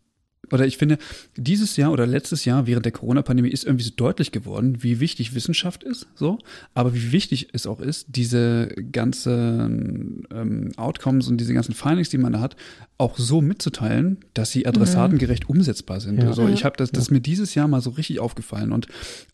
[0.52, 0.98] oder ich finde,
[1.36, 5.34] dieses Jahr oder letztes Jahr während der Corona-Pandemie ist irgendwie so deutlich geworden, wie wichtig
[5.34, 6.38] Wissenschaft ist, so,
[6.74, 12.18] aber wie wichtig es auch ist, diese ganzen ähm, Outcomes und diese ganzen Findings, die
[12.18, 12.56] man da hat,
[12.98, 16.22] auch so mitzuteilen, dass sie adressatengerecht umsetzbar sind.
[16.22, 16.28] Ja.
[16.28, 18.88] Also ich habe das, das ist mir dieses Jahr mal so richtig aufgefallen und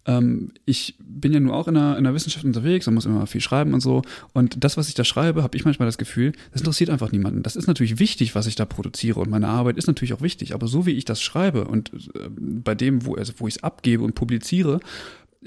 [0.07, 3.26] ähm, ich bin ja nur auch in der, in der Wissenschaft unterwegs und muss immer
[3.26, 4.02] viel schreiben und so.
[4.33, 7.42] Und das, was ich da schreibe, habe ich manchmal das Gefühl, das interessiert einfach niemanden.
[7.42, 10.55] Das ist natürlich wichtig, was ich da produziere und meine Arbeit ist natürlich auch wichtig.
[10.55, 13.62] Aber so wie ich das schreibe und äh, bei dem, wo, also wo ich es
[13.62, 14.81] abgebe und publiziere,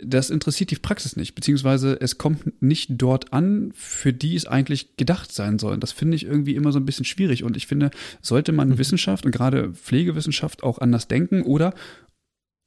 [0.04, 4.98] das interessiert die Praxis nicht, beziehungsweise es kommt nicht dort an, für die es eigentlich
[4.98, 5.78] gedacht sein soll.
[5.78, 7.44] Das finde ich irgendwie immer so ein bisschen schwierig.
[7.44, 7.92] Und ich finde,
[8.22, 11.74] sollte man Wissenschaft und gerade Pflegewissenschaft auch anders denken oder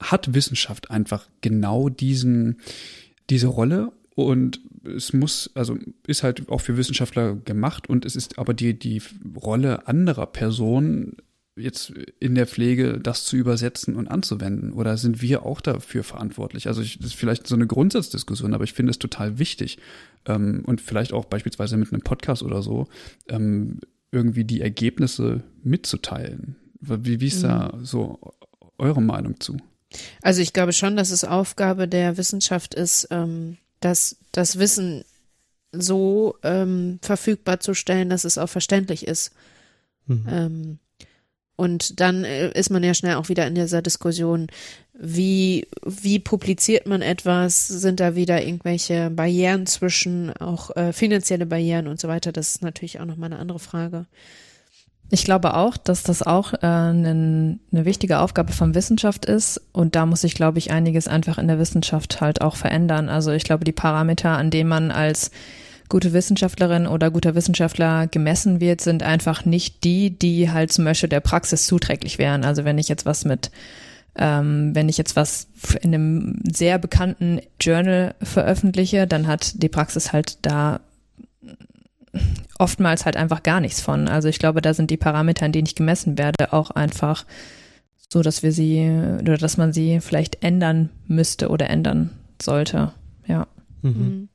[0.01, 2.59] hat Wissenschaft einfach genau diesen,
[3.31, 3.93] diese Rolle?
[4.15, 8.79] Und es muss, also ist halt auch für Wissenschaftler gemacht und es ist aber die,
[8.79, 9.01] die
[9.37, 11.17] Rolle anderer Personen
[11.57, 14.73] jetzt in der Pflege das zu übersetzen und anzuwenden?
[14.73, 16.67] Oder sind wir auch dafür verantwortlich?
[16.67, 19.79] Also ich, das ist vielleicht so eine Grundsatzdiskussion, aber ich finde es total wichtig
[20.27, 22.89] ähm, und vielleicht auch beispielsweise mit einem Podcast oder so
[23.29, 26.57] ähm, irgendwie die Ergebnisse mitzuteilen.
[26.81, 28.19] Wie, wie ist da so
[28.79, 29.57] eure Meinung zu?
[30.23, 35.05] Also ich glaube schon, dass es Aufgabe der Wissenschaft ist, ähm, das, das Wissen
[35.73, 39.33] so ähm, verfügbar zu stellen, dass es auch verständlich ist.
[40.07, 40.79] Mhm.
[41.63, 44.49] Und dann äh, ist man ja schnell auch wieder in dieser Diskussion,
[44.95, 47.69] wie, wie publiziert man etwas?
[47.69, 52.33] Sind da wieder irgendwelche Barrieren zwischen, auch äh, finanzielle Barrieren und so weiter?
[52.33, 54.07] Das ist natürlich auch nochmal eine andere Frage.
[55.09, 59.61] Ich glaube auch, dass das auch äh, eine, eine wichtige Aufgabe von Wissenschaft ist.
[59.71, 63.09] Und da muss sich, glaube ich, einiges einfach in der Wissenschaft halt auch verändern.
[63.09, 65.31] Also ich glaube, die Parameter, an denen man als
[65.93, 71.11] gute Wissenschaftlerin oder guter Wissenschaftler gemessen wird, sind einfach nicht die, die halt zum Beispiel
[71.11, 72.45] der Praxis zuträglich wären.
[72.45, 73.51] Also wenn ich jetzt was mit
[74.17, 75.49] ähm, wenn ich jetzt was
[75.83, 80.81] in einem sehr bekannten Journal veröffentliche, dann hat die Praxis halt da
[82.59, 84.09] oftmals halt einfach gar nichts von.
[84.09, 87.27] Also ich glaube, da sind die Parameter, an denen ich gemessen werde, auch einfach
[88.09, 88.81] so, dass wir sie
[89.21, 92.93] oder dass man sie vielleicht ändern müsste oder ändern sollte.
[93.27, 93.47] Ja.
[93.83, 94.31] Mhm.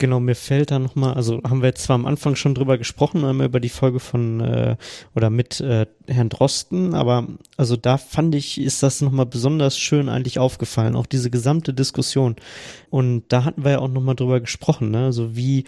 [0.00, 3.22] Genau, mir fällt da nochmal, also haben wir jetzt zwar am Anfang schon drüber gesprochen,
[3.22, 4.76] einmal über die Folge von äh,
[5.14, 10.08] oder mit äh, Herrn Drosten, aber also da fand ich, ist das nochmal besonders schön
[10.08, 12.36] eigentlich aufgefallen, auch diese gesamte Diskussion.
[12.88, 15.04] Und da hatten wir ja auch nochmal drüber gesprochen, ne?
[15.04, 15.64] Also wie,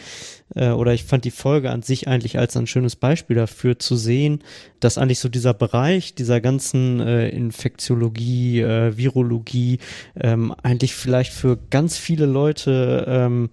[0.54, 3.96] äh, oder ich fand die Folge an sich eigentlich als ein schönes Beispiel dafür zu
[3.96, 4.42] sehen,
[4.80, 9.78] dass eigentlich so dieser Bereich dieser ganzen äh, Infektiologie, äh, Virologie
[10.18, 13.50] ähm, eigentlich vielleicht für ganz viele Leute ähm,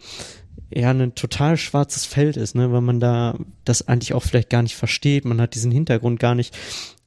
[0.72, 4.64] eher ein total schwarzes Feld ist, ne, weil man da das eigentlich auch vielleicht gar
[4.64, 6.56] nicht versteht, man hat diesen Hintergrund gar nicht,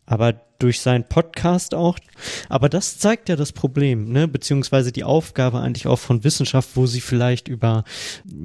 [0.07, 1.99] aber durch seinen Podcast auch.
[2.49, 6.87] Aber das zeigt ja das Problem, ne, beziehungsweise die Aufgabe eigentlich auch von Wissenschaft, wo
[6.87, 7.85] sie vielleicht über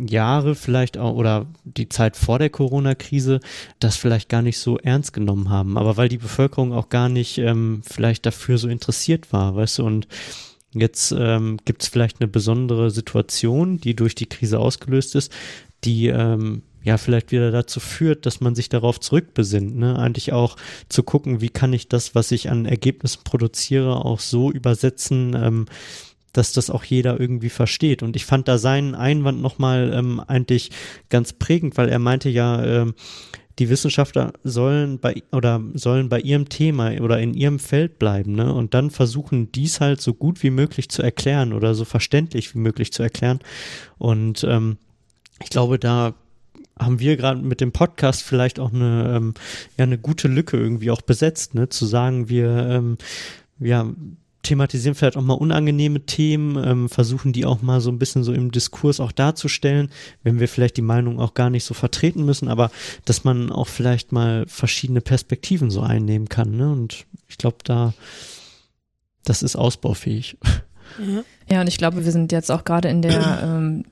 [0.08, 3.40] Jahre vielleicht auch oder die Zeit vor der Corona-Krise
[3.80, 7.38] das vielleicht gar nicht so ernst genommen haben, aber weil die Bevölkerung auch gar nicht
[7.38, 10.08] ähm, vielleicht dafür so interessiert war, weißt du, und
[10.80, 15.32] Jetzt ähm, gibt es vielleicht eine besondere Situation, die durch die Krise ausgelöst ist,
[15.84, 19.76] die ähm, ja vielleicht wieder dazu führt, dass man sich darauf zurückbesinnt.
[19.78, 20.00] Ne?
[20.00, 20.56] Eigentlich auch
[20.90, 25.66] zu gucken, wie kann ich das, was ich an Ergebnissen produziere, auch so übersetzen, ähm,
[26.38, 28.04] dass das auch jeder irgendwie versteht.
[28.04, 30.69] Und ich fand da seinen Einwand nochmal ähm, eigentlich
[31.10, 32.93] ganz prägend, weil er meinte ja, ähm,
[33.58, 38.54] die Wissenschaftler sollen bei oder sollen bei ihrem Thema oder in ihrem Feld bleiben, ne?
[38.54, 42.60] Und dann versuchen, dies halt so gut wie möglich zu erklären oder so verständlich wie
[42.60, 43.39] möglich zu erklären.
[43.97, 44.78] Und ähm,
[45.43, 46.13] ich glaube, da
[46.78, 49.34] haben wir gerade mit dem Podcast vielleicht auch eine ähm,
[49.76, 51.67] ja eine gute Lücke irgendwie auch besetzt, ne?
[51.69, 52.97] Zu sagen, wir ähm,
[53.60, 53.91] ja
[54.48, 58.34] thematisieren vielleicht auch mal unangenehme Themen, ähm, versuchen die auch mal so ein bisschen so
[58.34, 59.90] im Diskurs auch darzustellen,
[60.24, 62.72] wenn wir vielleicht die Meinung auch gar nicht so vertreten müssen, aber
[63.06, 66.56] dass man auch vielleicht mal verschiedene Perspektiven so einnehmen kann.
[66.56, 66.72] Ne?
[66.72, 67.94] Und ich glaube, da,
[69.26, 70.38] das ist ausbaufähig.
[71.50, 73.84] Ja, und ich glaube, wir sind jetzt auch gerade in der ähm,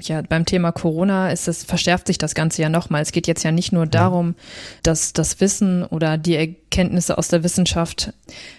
[0.00, 3.02] ja, beim Thema Corona ist es, verschärft sich das Ganze ja nochmal.
[3.02, 4.34] Es geht jetzt ja nicht nur darum,
[4.82, 8.12] dass das Wissen oder die Erkenntnisse aus der Wissenschaft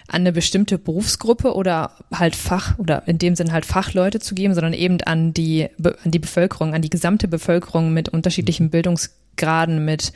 [0.08, 4.54] an eine bestimmte Berufsgruppe oder halt Fach oder in dem Sinn halt Fachleute zu geben,
[4.54, 10.12] sondern eben an die, an die Bevölkerung, an die gesamte Bevölkerung mit unterschiedlichen Bildungsgraden, mit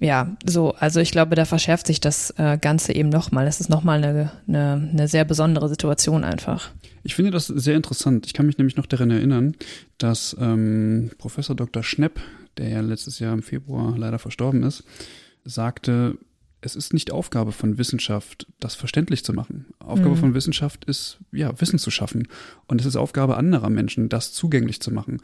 [0.00, 3.46] ja, so, also ich glaube, da verschärft sich das äh, Ganze eben nochmal.
[3.46, 6.70] Das ist nochmal eine, eine, eine sehr besondere Situation einfach.
[7.04, 8.26] Ich finde das sehr interessant.
[8.26, 9.54] Ich kann mich nämlich noch daran erinnern,
[9.98, 11.82] dass ähm, Professor Dr.
[11.82, 12.18] Schnepp,
[12.56, 14.84] der ja letztes Jahr im Februar leider verstorben ist,
[15.44, 16.16] sagte,
[16.62, 19.66] es ist nicht Aufgabe von Wissenschaft, das verständlich zu machen.
[19.80, 20.20] Aufgabe mhm.
[20.20, 22.26] von Wissenschaft ist, ja, Wissen zu schaffen.
[22.66, 25.20] Und es ist Aufgabe anderer Menschen, das zugänglich zu machen.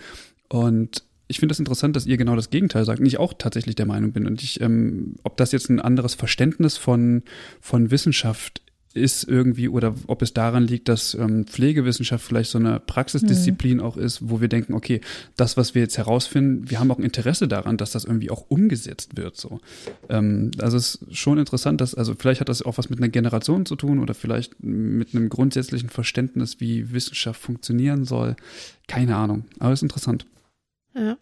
[0.50, 3.32] Und ich finde es das interessant, dass ihr genau das Gegenteil sagt und ich auch
[3.32, 4.26] tatsächlich der Meinung bin.
[4.26, 7.22] Und ich, ähm, ob das jetzt ein anderes Verständnis von,
[7.60, 8.60] von Wissenschaft
[8.92, 13.84] ist irgendwie oder ob es daran liegt, dass ähm, Pflegewissenschaft vielleicht so eine Praxisdisziplin mhm.
[13.84, 15.00] auch ist, wo wir denken, okay,
[15.36, 19.16] das, was wir jetzt herausfinden, wir haben auch Interesse daran, dass das irgendwie auch umgesetzt
[19.16, 19.36] wird.
[19.36, 19.60] So,
[20.08, 23.08] ähm, also es ist schon interessant, dass also vielleicht hat das auch was mit einer
[23.08, 28.34] Generation zu tun oder vielleicht mit einem grundsätzlichen Verständnis, wie Wissenschaft funktionieren soll.
[28.88, 30.26] Keine Ahnung, aber es ist interessant.
[30.96, 31.16] Ja.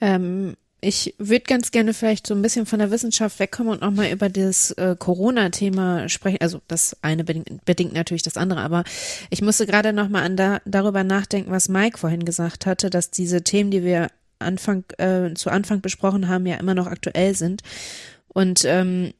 [0.00, 4.10] Ähm, ich würde ganz gerne vielleicht so ein bisschen von der Wissenschaft wegkommen und nochmal
[4.10, 6.38] über das äh, Corona-Thema sprechen.
[6.40, 8.84] Also das eine bedingt, bedingt, natürlich das andere, aber
[9.30, 13.70] ich musste gerade nochmal da, darüber nachdenken, was Mike vorhin gesagt hatte, dass diese Themen,
[13.70, 17.62] die wir Anfang, äh, zu Anfang besprochen haben, ja immer noch aktuell sind.
[18.28, 19.14] Und ähm,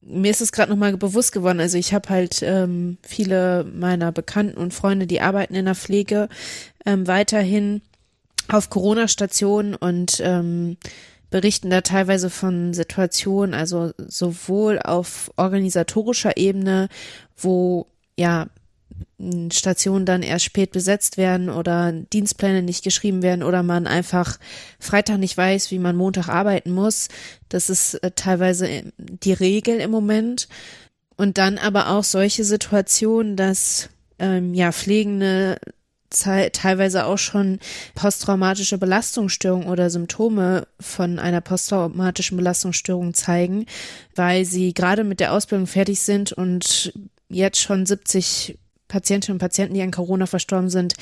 [0.00, 1.60] mir ist es gerade nochmal bewusst geworden.
[1.60, 6.28] Also ich habe halt ähm, viele meiner Bekannten und Freunde, die arbeiten in der Pflege,
[6.84, 7.82] ähm, weiterhin
[8.48, 10.76] auf Corona-Stationen und ähm,
[11.30, 16.88] berichten da teilweise von Situationen, also sowohl auf organisatorischer Ebene,
[17.36, 18.46] wo ja
[19.52, 24.38] Stationen dann erst spät besetzt werden oder Dienstpläne nicht geschrieben werden oder man einfach
[24.78, 27.08] Freitag nicht weiß, wie man Montag arbeiten muss.
[27.48, 30.48] Das ist äh, teilweise äh, die Regel im Moment.
[31.16, 35.58] Und dann aber auch solche Situationen, dass ähm, ja Pflegende
[36.10, 37.58] teilweise auch schon
[37.94, 43.66] posttraumatische Belastungsstörung oder Symptome von einer posttraumatischen Belastungsstörung zeigen,
[44.14, 46.92] weil sie gerade mit der Ausbildung fertig sind und
[47.28, 50.94] jetzt schon 70 Patientinnen und Patienten, die an Corona verstorben sind,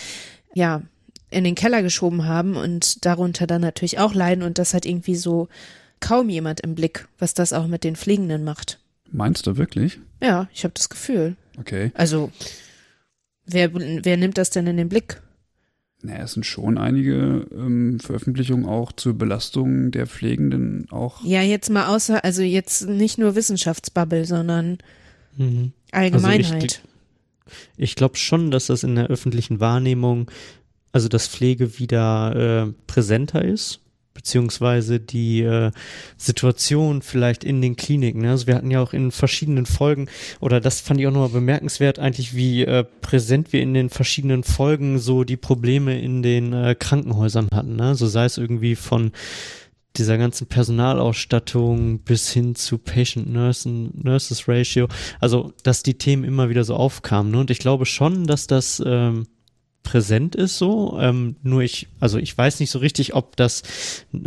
[0.54, 0.82] ja,
[1.30, 5.16] in den Keller geschoben haben und darunter dann natürlich auch leiden und das hat irgendwie
[5.16, 5.48] so
[6.00, 8.78] kaum jemand im Blick, was das auch mit den Pflegenden macht.
[9.10, 9.98] Meinst du wirklich?
[10.22, 11.36] Ja, ich habe das Gefühl.
[11.58, 11.92] Okay.
[11.94, 12.30] Also,
[13.46, 15.20] wer, wer nimmt das denn in den Blick?
[16.02, 21.24] Naja, es sind schon einige ähm, Veröffentlichungen auch zur Belastung der Pflegenden auch.
[21.24, 24.78] Ja, jetzt mal außer, also jetzt nicht nur Wissenschaftsbubble, sondern
[25.36, 25.72] Mhm.
[25.92, 26.82] Allgemeinheit.
[27.76, 30.30] Ich glaube schon, dass das in der öffentlichen Wahrnehmung,
[30.92, 33.80] also dass Pflege wieder äh, präsenter ist,
[34.14, 35.72] beziehungsweise die äh,
[36.16, 38.22] Situation vielleicht in den Kliniken.
[38.22, 38.30] Ne?
[38.30, 40.08] Also wir hatten ja auch in verschiedenen Folgen,
[40.40, 44.44] oder das fand ich auch nochmal bemerkenswert, eigentlich wie äh, präsent wir in den verschiedenen
[44.44, 47.76] Folgen so die Probleme in den äh, Krankenhäusern hatten.
[47.76, 47.94] Ne?
[47.96, 49.12] So sei es irgendwie von
[49.96, 54.88] dieser ganzen Personalausstattung bis hin zu Patient Nurses Ratio,
[55.20, 57.30] also dass die Themen immer wieder so aufkamen.
[57.32, 57.38] Ne?
[57.38, 59.26] Und ich glaube schon, dass das ähm,
[59.84, 60.98] präsent ist so.
[61.00, 63.62] Ähm, nur ich, also ich weiß nicht so richtig, ob das,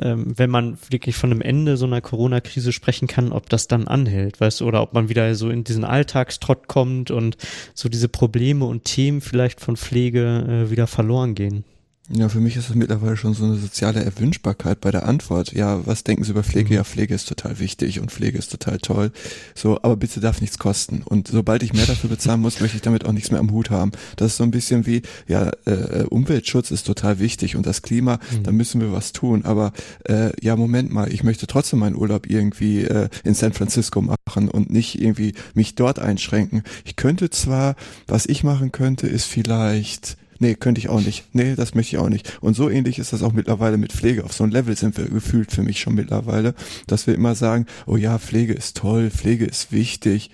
[0.02, 3.90] ähm, wenn man wirklich von einem Ende so einer Corona-Krise sprechen kann, ob das dann
[3.90, 7.36] anhält, weißt du, oder ob man wieder so in diesen Alltagstrott kommt und
[7.74, 11.66] so diese Probleme und Themen vielleicht von Pflege äh, wieder verloren gehen.
[12.10, 15.52] Ja, für mich ist es mittlerweile schon so eine soziale Erwünschbarkeit bei der Antwort.
[15.52, 16.70] Ja, was denken Sie über Pflege?
[16.70, 16.76] Mhm.
[16.76, 19.12] Ja, Pflege ist total wichtig und Pflege ist total toll.
[19.56, 21.02] So, aber bitte darf nichts kosten.
[21.04, 23.72] Und sobald ich mehr dafür bezahlen muss, möchte ich damit auch nichts mehr am Hut
[23.72, 23.92] haben.
[24.16, 28.20] Das ist so ein bisschen wie, ja, äh, Umweltschutz ist total wichtig und das Klima,
[28.32, 28.44] Mhm.
[28.44, 29.44] da müssen wir was tun.
[29.44, 29.74] Aber
[30.06, 34.48] äh, ja, Moment mal, ich möchte trotzdem meinen Urlaub irgendwie äh, in San Francisco machen
[34.48, 36.64] und nicht irgendwie mich dort einschränken.
[36.86, 37.76] Ich könnte zwar,
[38.08, 41.26] was ich machen könnte, ist vielleicht Nee, könnte ich auch nicht.
[41.34, 42.38] Nee, das möchte ich auch nicht.
[42.42, 44.24] Und so ähnlich ist das auch mittlerweile mit Pflege.
[44.24, 46.54] Auf so ein Level sind wir gefühlt für mich schon mittlerweile,
[46.88, 50.32] dass wir immer sagen, oh ja, Pflege ist toll, Pflege ist wichtig.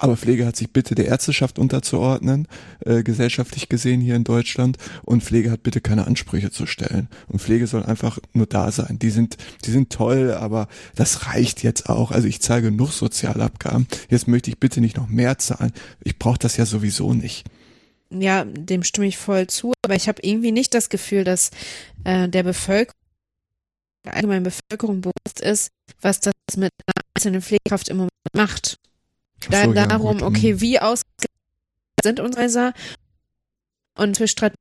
[0.00, 2.46] Aber Pflege hat sich bitte der Ärzteschaft unterzuordnen,
[2.86, 4.78] äh, gesellschaftlich gesehen hier in Deutschland.
[5.04, 7.08] Und Pflege hat bitte keine Ansprüche zu stellen.
[7.26, 9.00] Und Pflege soll einfach nur da sein.
[9.00, 12.12] Die sind, die sind toll, aber das reicht jetzt auch.
[12.12, 13.88] Also ich zahle genug Sozialabgaben.
[14.08, 15.72] Jetzt möchte ich bitte nicht noch mehr zahlen.
[16.04, 17.44] Ich brauche das ja sowieso nicht.
[18.10, 21.50] Ja, dem stimme ich voll zu, aber ich habe irgendwie nicht das Gefühl, dass
[22.04, 22.94] äh, der Bevölkerung,
[24.06, 28.78] der allgemeinen Bevölkerung bewusst ist, was das mit einer einzelnen Pflegekraft im Moment macht.
[29.44, 30.60] Ach Da, so, ja, darum, gut, okay, mm.
[30.60, 31.02] wie aus
[32.02, 32.72] sind unsere Häuser
[33.98, 34.56] und für Strategie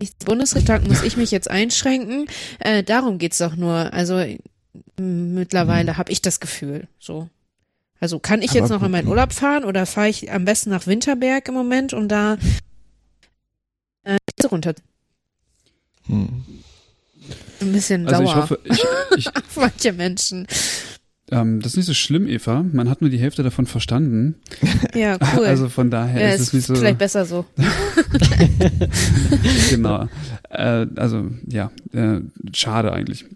[0.00, 2.26] des Bundesregierung muss ich mich jetzt einschränken.
[2.58, 3.92] Äh, darum geht's doch nur.
[3.92, 4.24] Also
[4.96, 6.88] mittlerweile habe ich das Gefühl.
[6.98, 7.28] So.
[8.02, 9.06] Also kann ich Aber jetzt noch in meinen.
[9.06, 12.36] Urlaub fahren oder fahre ich am besten nach Winterberg im Moment, um da
[14.02, 14.16] äh,
[14.50, 14.74] runter
[16.06, 16.42] Hm.
[17.60, 18.84] ein bisschen Also sauer ich hoffe, ich,
[19.18, 20.48] ich, auf manche Menschen.
[21.30, 22.64] ähm, das ist nicht so schlimm, Eva.
[22.72, 24.34] Man hat nur die Hälfte davon verstanden.
[24.96, 25.46] Ja, cool.
[25.46, 26.74] Also von daher ja, ist es ist nicht so.
[26.74, 27.46] vielleicht besser so.
[29.70, 30.08] genau.
[30.50, 32.20] Äh, also ja, äh,
[32.52, 33.26] schade eigentlich.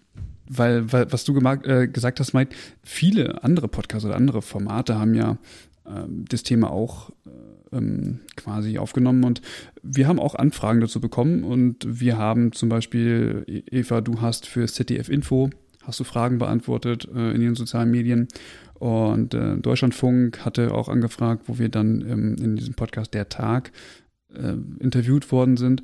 [0.48, 4.98] Weil, weil was du gemag, äh, gesagt hast, Mike, viele andere Podcasts oder andere Formate
[4.98, 5.38] haben ja
[5.86, 9.24] ähm, das Thema auch äh, ähm, quasi aufgenommen.
[9.24, 9.42] Und
[9.82, 11.44] wir haben auch Anfragen dazu bekommen.
[11.44, 15.50] Und wir haben zum Beispiel, E- Eva, du hast für ZDF Info,
[15.82, 18.28] hast du Fragen beantwortet äh, in den sozialen Medien.
[18.74, 23.72] Und äh, Deutschlandfunk hatte auch angefragt, wo wir dann ähm, in diesem Podcast Der Tag
[24.34, 25.82] äh, interviewt worden sind.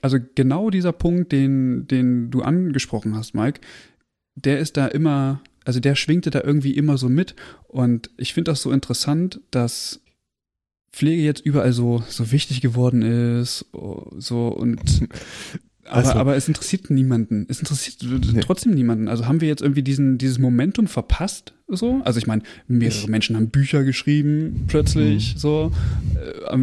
[0.00, 3.60] Also genau dieser Punkt, den, den du angesprochen hast, Mike,
[4.34, 7.34] der ist da immer, also der schwingte da irgendwie immer so mit.
[7.68, 10.00] Und ich finde das so interessant, dass
[10.92, 14.80] Pflege jetzt überall so, so wichtig geworden ist, oh, so und
[15.84, 17.46] aber, Also- aber es interessiert niemanden.
[17.48, 17.96] Es interessiert
[18.32, 18.40] Nee.
[18.40, 19.08] trotzdem niemanden.
[19.08, 22.02] Also haben wir jetzt irgendwie diesen, dieses Momentum verpasst, so?
[22.04, 25.38] Also ich meine, mehrere Ich- Menschen haben Bücher geschrieben, plötzlich, Mhm.
[25.38, 25.72] so.
[26.16, 26.58] Äh,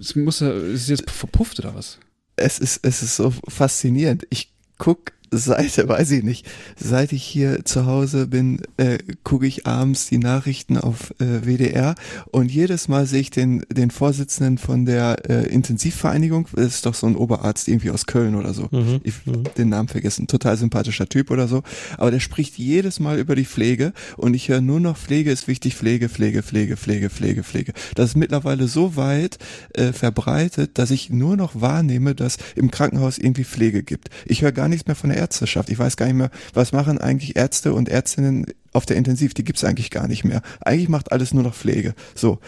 [0.00, 1.98] Es muss ist jetzt verpufft oder was?
[2.36, 4.26] es ist, es ist so faszinierend.
[4.30, 9.66] Ich guck seit, weiß ich nicht, seit ich hier zu Hause bin, äh, gucke ich
[9.66, 11.94] abends die Nachrichten auf äh, WDR
[12.30, 16.94] und jedes Mal sehe ich den, den Vorsitzenden von der äh, Intensivvereinigung, das ist doch
[16.94, 18.68] so ein Oberarzt irgendwie aus Köln oder so.
[18.70, 19.00] Mhm.
[19.02, 19.44] Ich Mhm.
[19.56, 21.62] den Namen vergessen, total sympathischer Typ oder so,
[21.98, 25.48] aber der spricht jedes Mal über die Pflege und ich höre nur noch Pflege ist
[25.48, 27.72] wichtig, Pflege, Pflege, Pflege, Pflege, Pflege, Pflege.
[27.94, 29.38] Das ist mittlerweile so weit
[29.74, 34.08] äh, verbreitet, dass ich nur noch wahrnehme, dass im Krankenhaus irgendwie Pflege gibt.
[34.24, 35.70] Ich höre gar nichts mehr von der Ärzteschaft.
[35.70, 39.42] Ich weiß gar nicht mehr, was machen eigentlich Ärzte und Ärztinnen auf der Intensiv, die
[39.42, 40.42] gibt's eigentlich gar nicht mehr.
[40.60, 41.94] Eigentlich macht alles nur noch Pflege.
[42.14, 42.38] So.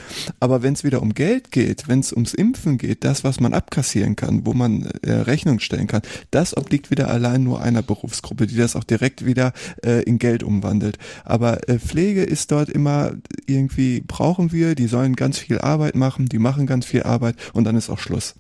[0.41, 3.55] Aber wenn es wieder um Geld geht, wenn es ums Impfen geht, das, was man
[3.55, 8.47] abkassieren kann, wo man äh, Rechnung stellen kann, das obliegt wieder allein nur einer Berufsgruppe,
[8.47, 9.53] die das auch direkt wieder
[9.85, 10.99] äh, in Geld umwandelt.
[11.25, 13.13] Aber äh, Pflege ist dort immer
[13.47, 17.65] irgendwie, brauchen wir, die sollen ganz viel Arbeit machen, die machen ganz viel Arbeit und
[17.65, 18.35] dann ist auch Schluss.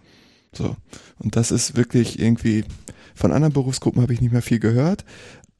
[0.52, 0.76] So.
[1.18, 2.64] Und das ist wirklich irgendwie,
[3.18, 5.04] von anderen Berufsgruppen habe ich nicht mehr viel gehört.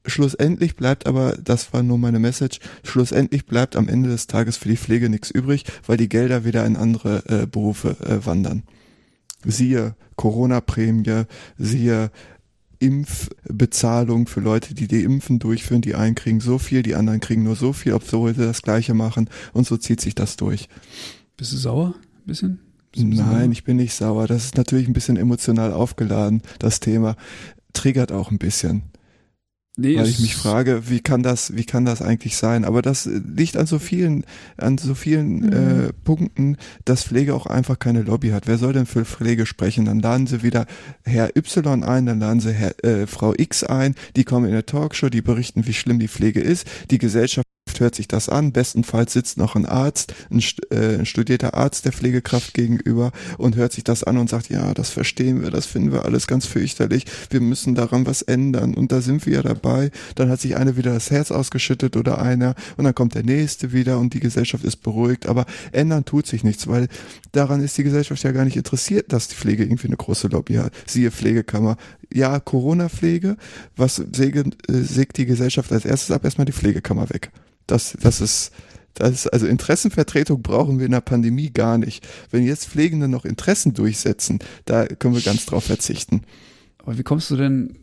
[0.07, 4.69] schlussendlich bleibt aber, das war nur meine Message, schlussendlich bleibt am Ende des Tages für
[4.69, 8.63] die Pflege nichts übrig, weil die Gelder wieder in andere äh, Berufe äh, wandern.
[9.45, 11.25] Siehe Corona-Prämie,
[11.59, 12.11] siehe
[12.79, 15.83] Impfbezahlung für Leute, die die Impfen durchführen.
[15.83, 18.95] Die einen kriegen so viel, die anderen kriegen nur so viel, obwohl sie das Gleiche
[18.95, 19.29] machen.
[19.53, 20.69] Und so zieht sich das durch.
[21.37, 21.95] Bist du sauer?
[21.97, 22.68] Ein bisschen?
[22.99, 24.27] Nein, ich bin nicht sauer.
[24.27, 27.17] Das ist natürlich ein bisschen emotional aufgeladen, das Thema.
[27.73, 28.83] Triggert auch ein bisschen.
[29.81, 32.65] Nee, weil ich mich frage, wie kann das, wie kann das eigentlich sein?
[32.65, 34.25] Aber das liegt an so vielen,
[34.57, 35.53] an so vielen mhm.
[35.53, 38.49] äh, Punkten, dass Pflege auch einfach keine Lobby hat.
[38.49, 39.85] Wer soll denn für Pflege sprechen?
[39.85, 40.67] Dann laden sie wieder
[41.05, 44.67] Herr Y ein, dann laden sie Herr, äh, Frau X ein, die kommen in eine
[44.67, 46.67] Talkshow, die berichten, wie schlimm die Pflege ist.
[46.91, 47.47] Die Gesellschaft
[47.81, 48.53] hört sich das an.
[48.53, 53.73] Bestenfalls sitzt noch ein Arzt, ein, äh, ein, studierter Arzt der Pflegekraft gegenüber und hört
[53.73, 57.05] sich das an und sagt, ja, das verstehen wir, das finden wir alles ganz fürchterlich.
[57.31, 58.75] Wir müssen daran was ändern.
[58.75, 59.91] Und da sind wir ja dabei.
[60.15, 63.73] Dann hat sich eine wieder das Herz ausgeschüttet oder einer und dann kommt der nächste
[63.73, 65.27] wieder und die Gesellschaft ist beruhigt.
[65.27, 66.89] Aber ändern tut sich nichts, weil
[67.33, 70.55] daran ist die Gesellschaft ja gar nicht interessiert, dass die Pflege irgendwie eine große Lobby
[70.55, 70.73] hat.
[70.87, 71.77] Siehe Pflegekammer.
[72.13, 73.37] Ja, Corona-Pflege.
[73.77, 76.25] Was äh, sägt die Gesellschaft als erstes ab?
[76.25, 77.31] Erstmal die Pflegekammer weg.
[77.69, 78.53] Das, das ist,
[78.95, 82.07] das also Interessenvertretung brauchen wir in der Pandemie gar nicht.
[82.31, 86.23] Wenn jetzt Pflegende noch Interessen durchsetzen, da können wir ganz drauf verzichten.
[86.79, 87.77] Aber wie kommst du denn,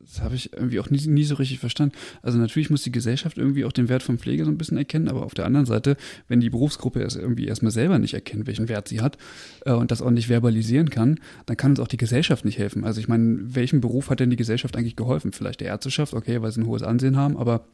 [0.00, 1.94] das habe ich irgendwie auch nie, nie so richtig verstanden.
[2.22, 5.08] Also natürlich muss die Gesellschaft irgendwie auch den Wert von Pflege so ein bisschen erkennen,
[5.08, 5.96] aber auf der anderen Seite,
[6.28, 9.16] wenn die Berufsgruppe es irgendwie erstmal selber nicht erkennt, welchen Wert sie hat
[9.64, 12.84] äh, und das auch nicht verbalisieren kann, dann kann uns auch die Gesellschaft nicht helfen.
[12.84, 15.32] Also ich meine, welchem Beruf hat denn die Gesellschaft eigentlich geholfen?
[15.32, 17.66] Vielleicht der Ärzteschaft, okay, weil sie ein hohes Ansehen haben, aber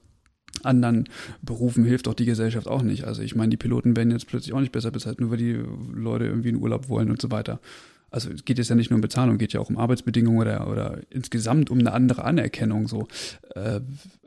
[0.63, 1.09] anderen
[1.43, 3.05] Berufen hilft auch die Gesellschaft auch nicht.
[3.05, 5.59] Also ich meine, die Piloten werden jetzt plötzlich auch nicht besser bezahlt, nur weil die
[5.95, 7.61] Leute irgendwie in Urlaub wollen und so weiter.
[8.11, 10.69] Also es geht jetzt ja nicht nur um Bezahlung, geht ja auch um Arbeitsbedingungen oder,
[10.69, 13.09] oder insgesamt um eine andere Anerkennung so.
[13.55, 13.81] Äh,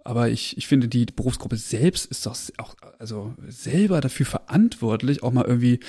[0.04, 5.32] aber ich, ich finde, die Berufsgruppe selbst ist doch auch also selber dafür verantwortlich, auch
[5.32, 5.80] mal irgendwie,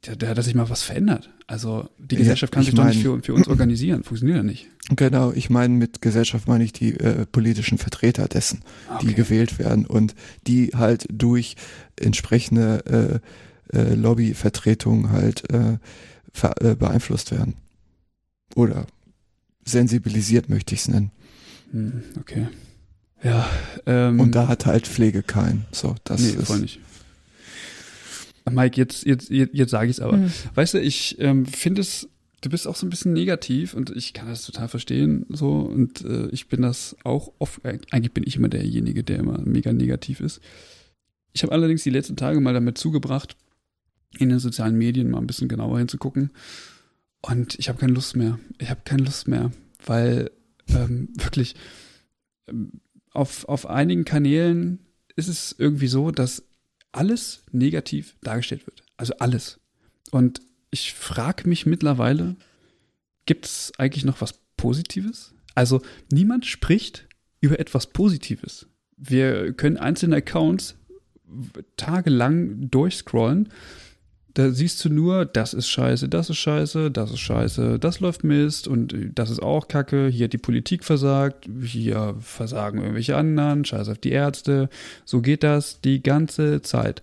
[0.00, 1.30] dass sich mal was verändert.
[1.46, 4.66] Also die Gesellschaft kann sich mein, doch nicht für, für uns organisieren, funktioniert ja nicht.
[4.90, 9.06] Genau, ich meine mit Gesellschaft meine ich die äh, politischen Vertreter dessen, okay.
[9.06, 10.14] die gewählt werden und
[10.46, 11.54] die halt durch
[11.96, 13.22] entsprechende
[13.72, 15.78] äh, äh, Lobbyvertretungen halt äh,
[16.78, 17.54] beeinflusst werden.
[18.54, 18.86] Oder
[19.64, 21.10] sensibilisiert möchte ich es nennen.
[21.72, 22.48] Hm, okay.
[23.22, 23.48] Ja.
[23.86, 25.66] Ähm, und da hat halt Pflege keinen.
[25.72, 26.46] So, das nee, ist.
[26.46, 26.80] Voll nicht.
[28.48, 30.18] Mike, jetzt, jetzt, jetzt, jetzt sage ich es aber.
[30.18, 30.32] Mhm.
[30.54, 32.08] Weißt du, ich ähm, finde es,
[32.42, 35.26] du bist auch so ein bisschen negativ und ich kann das total verstehen.
[35.28, 39.18] So, und äh, ich bin das auch oft, äh, eigentlich bin ich immer derjenige, der
[39.18, 40.40] immer mega negativ ist.
[41.32, 43.36] Ich habe allerdings die letzten Tage mal damit zugebracht,
[44.18, 46.30] in den sozialen Medien mal ein bisschen genauer hinzugucken.
[47.22, 48.38] Und ich habe keine Lust mehr.
[48.58, 49.50] Ich habe keine Lust mehr,
[49.84, 50.30] weil
[50.68, 51.54] ähm, wirklich
[52.48, 52.80] ähm,
[53.12, 54.80] auf, auf einigen Kanälen
[55.16, 56.44] ist es irgendwie so, dass
[56.92, 58.82] alles negativ dargestellt wird.
[58.96, 59.58] Also alles.
[60.10, 62.36] Und ich frage mich mittlerweile,
[63.24, 65.34] gibt es eigentlich noch was Positives?
[65.54, 67.08] Also niemand spricht
[67.40, 68.66] über etwas Positives.
[68.96, 70.76] Wir können einzelne Accounts
[71.76, 73.50] tagelang durchscrollen
[74.36, 78.22] da siehst du nur, das ist scheiße, das ist scheiße, das ist scheiße, das läuft
[78.22, 83.64] Mist und das ist auch Kacke, hier hat die Politik versagt, hier versagen irgendwelche anderen,
[83.64, 84.68] scheiße auf die Ärzte.
[85.06, 87.00] So geht das die ganze Zeit.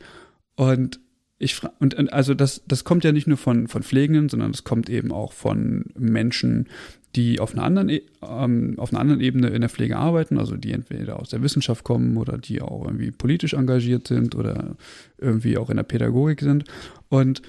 [0.56, 1.00] Und
[1.39, 4.89] ich und also das, das kommt ja nicht nur von, von Pflegenden, sondern es kommt
[4.89, 6.69] eben auch von Menschen,
[7.15, 10.56] die auf einer anderen, e, ähm, auf einer anderen Ebene in der Pflege arbeiten, also
[10.56, 14.76] die entweder aus der Wissenschaft kommen oder die auch irgendwie politisch engagiert sind oder
[15.17, 16.65] irgendwie auch in der Pädagogik sind.
[17.10, 17.41] Und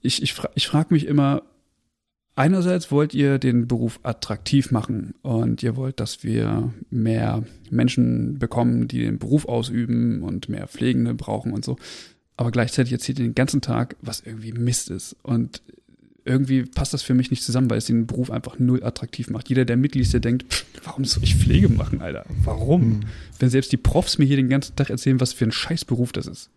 [0.00, 1.42] ich, ich, ich frage mich immer,
[2.34, 8.88] einerseits wollt ihr den Beruf attraktiv machen und ihr wollt, dass wir mehr Menschen bekommen,
[8.88, 11.76] die den Beruf ausüben und mehr Pflegende brauchen und so.
[12.38, 15.16] Aber gleichzeitig erzählt ihr den ganzen Tag, was irgendwie Mist ist.
[15.24, 15.60] Und
[16.24, 19.48] irgendwie passt das für mich nicht zusammen, weil es den Beruf einfach null attraktiv macht.
[19.48, 22.24] Jeder, der mitliest, der denkt, pff, warum soll ich Pflege machen, Alter?
[22.44, 22.88] Warum?
[22.88, 23.00] Mhm.
[23.40, 26.28] Wenn selbst die Profs mir hier den ganzen Tag erzählen, was für ein Scheißberuf das
[26.28, 26.50] ist.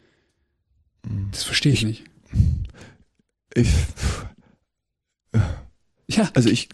[1.04, 1.30] Mhm.
[1.32, 2.04] Das verstehe ich, ich, nicht.
[3.56, 3.74] Ich.
[6.08, 6.30] Ja.
[6.36, 6.70] Also ich,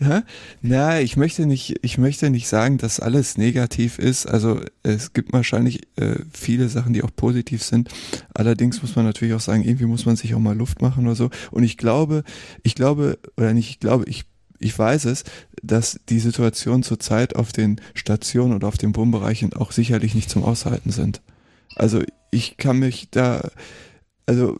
[0.00, 0.22] ja?
[0.62, 4.26] Na, ich möchte nicht, ich möchte nicht sagen, dass alles negativ ist.
[4.26, 7.88] Also es gibt wahrscheinlich äh, viele Sachen, die auch positiv sind.
[8.34, 11.16] Allerdings muss man natürlich auch sagen, irgendwie muss man sich auch mal Luft machen oder
[11.16, 11.30] so.
[11.50, 12.24] Und ich glaube,
[12.62, 14.24] ich glaube, oder nicht, ich glaube, ich
[14.60, 15.24] ich weiß es,
[15.62, 20.42] dass die Situation zurzeit auf den Stationen oder auf den Wohnbereichen auch sicherlich nicht zum
[20.42, 21.20] Aushalten sind.
[21.76, 23.50] Also ich kann mich da,
[24.26, 24.58] also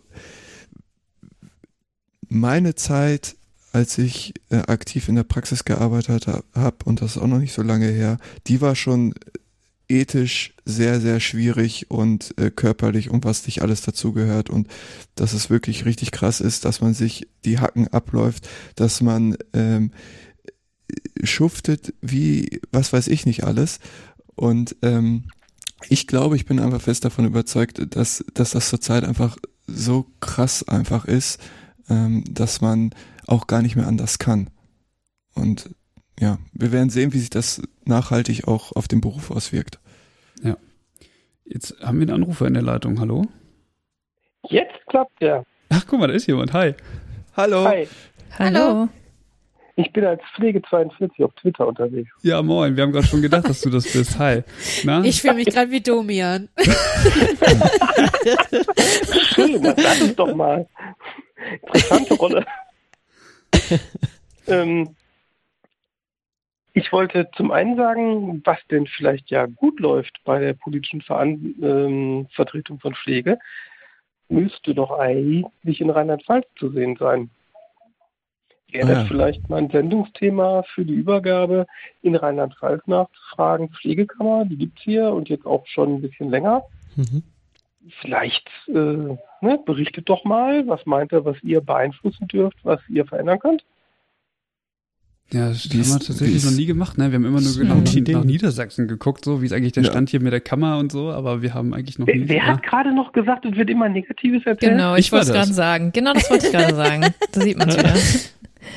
[2.29, 3.37] meine Zeit
[3.75, 7.53] als ich äh, aktiv in der Praxis gearbeitet habe, und das ist auch noch nicht
[7.53, 9.15] so lange her, die war schon
[9.89, 14.49] ethisch sehr, sehr schwierig und äh, körperlich und was nicht alles dazugehört.
[14.49, 14.69] Und
[15.17, 19.91] dass es wirklich richtig krass ist, dass man sich die Hacken abläuft, dass man ähm,
[21.25, 23.81] schuftet wie was weiß ich nicht alles.
[24.37, 25.25] Und ähm,
[25.89, 30.67] ich glaube, ich bin einfach fest davon überzeugt, dass, dass das zurzeit einfach so krass
[30.67, 31.41] einfach ist,
[31.91, 32.95] ähm, dass man
[33.27, 34.51] auch gar nicht mehr anders kann.
[35.35, 35.71] Und
[36.21, 39.79] ja, wir werden sehen, wie sich das nachhaltig auch auf den Beruf auswirkt.
[40.43, 40.57] Ja.
[41.45, 43.01] Jetzt haben wir einen Anrufer in der Leitung.
[43.01, 43.27] Hallo?
[44.49, 45.45] Jetzt klappt der.
[45.71, 46.53] Ach, guck mal, da ist jemand.
[46.53, 46.75] Hi.
[47.37, 47.65] Hallo.
[47.65, 47.89] Hi.
[48.39, 48.89] Hallo.
[49.77, 52.09] Ich bin als Pflege42 auf Twitter unterwegs.
[52.23, 52.77] Ja, moin.
[52.77, 54.21] Wir haben gerade schon gedacht, dass du das bist.
[54.21, 54.45] Hi.
[54.85, 55.03] Na?
[55.03, 56.49] Ich fühle mich gerade wie Domian.
[59.35, 60.69] Schön, das ich doch mal.
[61.63, 62.47] Interessante Rolle.
[64.47, 64.95] ähm,
[66.73, 71.55] ich wollte zum einen sagen, was denn vielleicht ja gut läuft bei der politischen Veran
[71.63, 73.39] ähm, Vertretung von Pflege,
[74.29, 77.31] müsste doch eigentlich in Rheinland-Pfalz zu sehen sein.
[78.73, 78.95] Wäre Ah, ja.
[78.99, 81.67] das vielleicht mal ein Sendungsthema für die Übergabe
[82.03, 83.69] in Rheinland-Pfalz nachzufragen?
[83.71, 86.65] Pflegekammer, die gibt's hier und jetzt auch schon ein bisschen länger.
[86.97, 87.23] Mhm.
[88.01, 89.19] Vielleicht äh, ne,
[89.67, 93.65] berichtet doch mal, was meint er, was ihr beeinflussen dürft, was ihr verändern könnt.
[95.33, 96.99] Ja, das haben wir tatsächlich ist- noch nie gemacht.
[96.99, 97.11] Ne?
[97.11, 98.13] Wir haben immer nur genau nach, Idee.
[98.13, 99.91] nach Niedersachsen geguckt, so wie ist eigentlich der Ja.
[99.91, 102.29] Stand hier mit der Kammer und so, aber wir haben eigentlich noch Wer, nie.
[102.29, 102.43] wer ja.
[102.47, 104.73] hat gerade noch gesagt, es wird immer Negatives erzählt?
[104.73, 105.93] Genau, Ich ich wollte es gerade sagen.
[105.93, 107.07] Genau das wollte ich gerade sagen.
[107.33, 107.95] Da sieht man es wieder.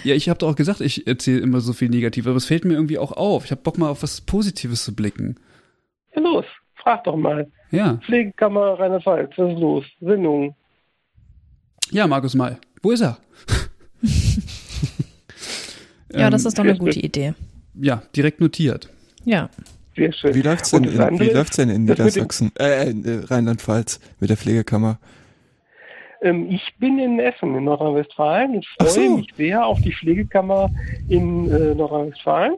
[0.04, 2.64] ja, ich habe doch auch gesagt, ich erzähle immer so viel Negatives, aber es fällt
[2.66, 3.46] mir irgendwie auch auf.
[3.46, 5.36] Ich habe Bock mal auf was Positives zu blicken.
[6.16, 6.46] Ja, los,
[6.76, 7.52] frag doch mal.
[7.72, 9.86] Ja, Pflegekammer Rheinland-Pfalz, was ist los?
[10.00, 10.56] Sendung.
[11.92, 12.58] ja, Markus Mal.
[12.82, 13.18] Wo ist er?
[16.14, 17.34] Ja, das Ähm, ist doch eine gute Idee.
[17.76, 18.90] Ja, direkt notiert.
[19.26, 19.50] Ja.
[19.96, 20.34] Sehr schön.
[20.34, 24.00] Wie läuft's denn, das in, andere wie läuft's denn in Niedersachsen, äh, in äh, Rheinland-Pfalz
[24.20, 25.00] mit der Pflegekammer?
[26.22, 29.18] Ähm, ich bin in Essen in Nordrhein-Westfalen und freue so.
[29.18, 30.72] mich sehr auf die Pflegekammer
[31.10, 32.56] in äh, Nordrhein-Westfalen.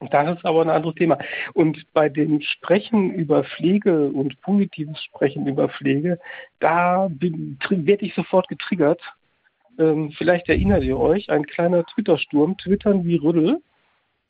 [0.00, 1.18] Das ist aber ein anderes Thema.
[1.54, 6.20] Und bei dem Sprechen über Pflege und positives Sprechen über Pflege,
[6.60, 9.00] da werde ich sofort getriggert.
[9.78, 13.60] Ähm, vielleicht erinnert ihr euch, ein kleiner Twitter-Sturm, Twittern wie Rüddel.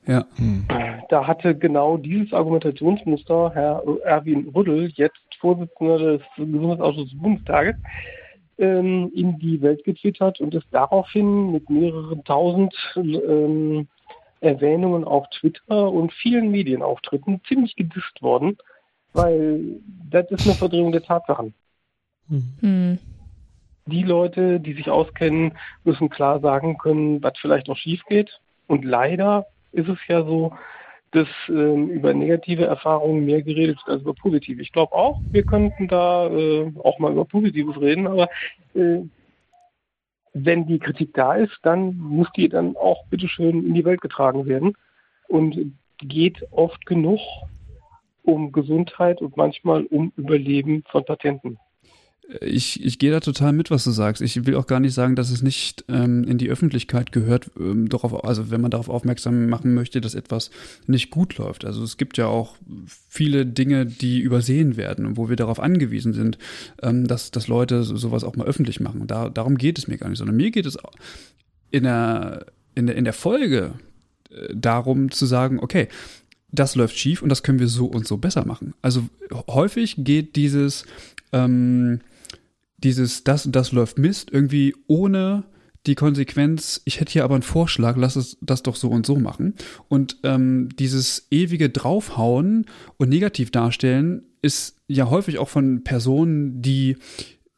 [0.07, 0.25] Ja.
[0.37, 0.67] Hm.
[1.11, 7.77] Da hatte genau dieses Argumentationsmuster Herr Erwin Rüddel, jetzt Vorsitzender des Gesundheitsausschusses des Bundestages,
[8.59, 13.87] ähm, in die Welt getwittert und ist daraufhin mit mehreren tausend ähm,
[14.41, 18.59] Erwähnungen auf Twitter und vielen Medienauftritten ziemlich gedisst worden,
[19.13, 19.81] weil
[20.11, 21.55] das ist eine Verdrehung der Tatsachen.
[22.29, 22.53] Mhm.
[22.61, 22.99] Hm.
[23.87, 25.53] Die Leute, die sich auskennen,
[25.85, 28.39] müssen klar sagen können, was vielleicht noch schief geht.
[28.67, 30.53] Und leider ist es ja so,
[31.13, 34.61] dass ähm, über negative Erfahrungen mehr geredet wird als über positive.
[34.61, 38.29] Ich glaube auch, wir könnten da äh, auch mal über Positives reden, aber
[38.75, 39.01] äh,
[40.45, 44.47] wenn die Kritik da ist, dann muss die dann auch bitteschön in die Welt getragen
[44.47, 44.75] werden
[45.29, 47.21] und geht oft genug
[48.23, 51.59] um Gesundheit und manchmal um Überleben von Patienten.
[52.43, 54.21] Ich, ich gehe da total mit, was du sagst.
[54.21, 57.89] Ich will auch gar nicht sagen, dass es nicht ähm, in die Öffentlichkeit gehört, ähm,
[57.89, 60.51] darauf, also wenn man darauf aufmerksam machen möchte, dass etwas
[60.87, 61.65] nicht gut läuft.
[61.65, 62.57] Also es gibt ja auch
[63.09, 66.37] viele Dinge, die übersehen werden und wo wir darauf angewiesen sind,
[66.83, 69.07] ähm, dass, dass Leute so- sowas auch mal öffentlich machen.
[69.07, 70.77] Da, darum geht es mir gar nicht, sondern mir geht es
[71.71, 73.73] in der, in der, in der Folge
[74.31, 75.89] äh, darum zu sagen, okay,
[76.53, 78.75] das läuft schief und das können wir so und so besser machen.
[78.83, 79.09] Also
[79.49, 80.85] häufig geht dieses,
[81.33, 82.01] ähm,
[82.79, 85.45] dieses, das und das läuft Mist, irgendwie ohne
[85.87, 89.17] die Konsequenz, ich hätte hier aber einen Vorschlag, lass es das doch so und so
[89.17, 89.55] machen.
[89.89, 92.67] Und ähm, dieses ewige Draufhauen
[92.97, 96.97] und negativ darstellen ist ja häufig auch von Personen, die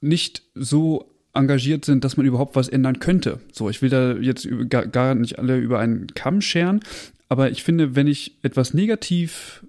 [0.00, 3.40] nicht so engagiert sind, dass man überhaupt was ändern könnte.
[3.52, 6.80] So, ich will da jetzt gar nicht alle über einen Kamm scheren,
[7.28, 9.64] aber ich finde, wenn ich etwas negativ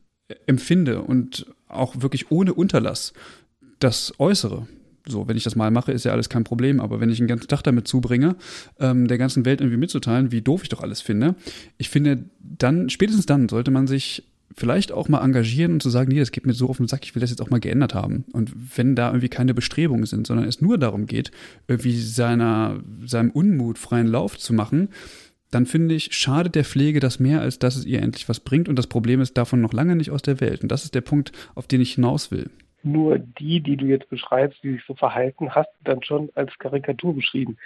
[0.48, 3.14] empfinde und auch wirklich ohne Unterlass
[3.80, 4.68] das äußere,
[5.12, 7.28] so, wenn ich das mal mache, ist ja alles kein Problem, aber wenn ich einen
[7.28, 8.36] ganzen Tag damit zubringe,
[8.80, 11.36] ähm, der ganzen Welt irgendwie mitzuteilen, wie doof ich doch alles finde,
[11.78, 14.24] ich finde, dann, spätestens dann sollte man sich
[14.56, 17.04] vielleicht auch mal engagieren und zu sagen, nee, das geht mir so auf den Sack,
[17.04, 18.26] ich will das jetzt auch mal geändert haben.
[18.34, 21.32] Und wenn da irgendwie keine Bestrebungen sind, sondern es nur darum geht,
[21.68, 24.90] irgendwie seiner, seinem Unmut freien Lauf zu machen,
[25.52, 28.70] dann finde ich, schadet der Pflege das mehr, als dass es ihr endlich was bringt.
[28.70, 30.64] Und das Problem ist davon noch lange nicht aus der Welt.
[30.64, 32.50] Und das ist der Punkt, auf den ich hinaus will.
[32.84, 36.58] Nur die, die du jetzt beschreibst, die sich so verhalten, hast du dann schon als
[36.58, 37.58] Karikatur beschrieben.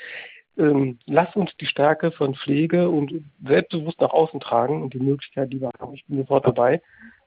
[0.58, 3.14] ähm, lass uns die Stärke von Pflege und
[3.46, 5.94] selbstbewusst nach außen tragen und die Möglichkeit, die wir haben.
[5.94, 6.82] Ich bin sofort dabei.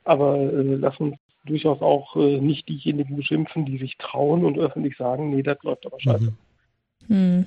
[0.05, 4.97] Aber äh, lass uns durchaus auch äh, nicht diejenigen beschimpfen, die sich trauen und öffentlich
[4.97, 6.33] sagen, nee, das läuft aber scheiße.
[7.09, 7.17] Mhm.
[7.17, 7.47] Hm.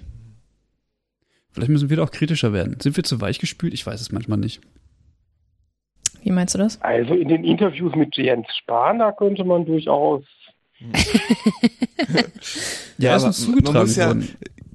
[1.51, 2.79] Vielleicht müssen wir doch kritischer werden.
[2.79, 3.73] Sind wir zu weich gespült?
[3.73, 4.61] Ich weiß es manchmal nicht.
[6.23, 6.81] Wie meinst du das?
[6.81, 10.23] Also in den Interviews mit Jens Spahn, da könnte man durchaus
[12.97, 14.15] ja, aber man muss ja,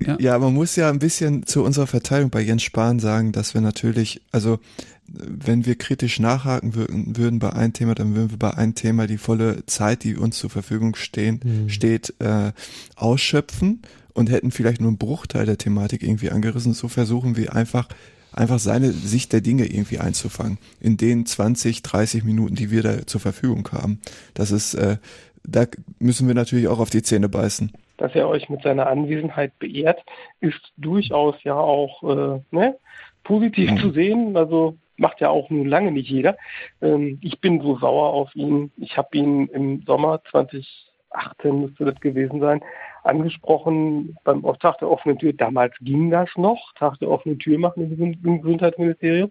[0.01, 0.39] ja, ja.
[0.39, 4.23] man muss ja ein bisschen zu unserer Verteilung bei Jens Spahn sagen, dass wir natürlich,
[4.31, 4.61] also
[5.09, 9.07] wenn wir kritisch nachhaken würden, würden bei einem Thema, dann würden wir bei einem Thema
[9.07, 11.69] die volle Zeit, die uns zur Verfügung stehen, mhm.
[11.69, 12.53] steht, äh,
[12.97, 13.83] ausschöpfen
[14.15, 16.73] und hätten vielleicht nur einen Bruchteil der Thematik irgendwie angerissen.
[16.73, 17.89] So versuchen wir einfach,
[18.37, 20.59] einfach seine Sicht der Dinge irgendwie einzufangen.
[20.81, 24.01] In den 20, 30 Minuten, die wir da zur Verfügung haben.
[24.35, 24.99] Das ist, äh,
[25.45, 25.65] da
[25.99, 27.73] müssen wir natürlich auch auf die Zähne beißen.
[27.97, 30.05] Dass er euch mit seiner Anwesenheit beehrt,
[30.41, 32.77] ist durchaus ja auch äh, ne,
[33.25, 33.79] positiv mhm.
[33.79, 34.37] zu sehen.
[34.37, 36.37] Also macht ja auch nun lange nicht jeder.
[36.83, 38.71] Ähm, ich bin so sauer auf ihn.
[38.77, 42.61] Ich habe ihn im Sommer 2018 müsste das gewesen sein,
[43.07, 45.33] angesprochen beim Tag der offenen Tür.
[45.33, 49.31] Damals ging das noch, Tag der offenen Tür machen im Gesundheitsministerium.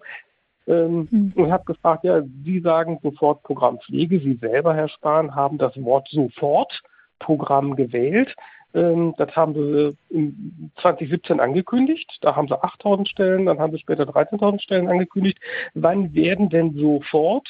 [0.68, 1.34] Ähm, hm.
[1.36, 4.20] Und habe gefragt, ja, Sie sagen sofort Programm Pflege.
[4.20, 6.82] Sie selber, Herr Spahn, haben das Wort sofort
[7.20, 8.36] Programm gewählt.
[8.74, 12.18] Ähm, das haben sie in 2017 angekündigt.
[12.22, 15.40] Da haben sie 8000 Stellen, dann haben sie später 13.000 Stellen angekündigt.
[15.74, 17.48] Wann werden denn sofort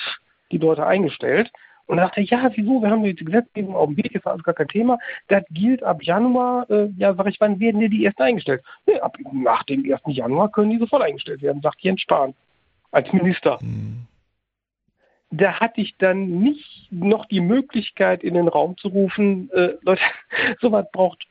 [0.52, 1.52] die Leute eingestellt?
[1.88, 2.82] Und er dachte, ja, wieso?
[2.82, 4.98] Wir haben die Gesetzgebung auf dem Weg, ist alles gar kein Thema.
[5.28, 8.64] Das gilt ab Januar, äh, ja, sag ich, wann werden denn die ersten eingestellt?
[8.88, 10.02] Nee, ab, nach dem 1.
[10.08, 12.34] Januar können die sofort eingestellt werden, sagt Jens Spahn
[12.92, 13.60] als Minister.
[13.62, 14.08] Mhm.
[15.32, 20.02] Da hatte ich dann nicht noch die Möglichkeit, in den Raum zu rufen, äh, Leute,
[20.62, 21.28] sowas braucht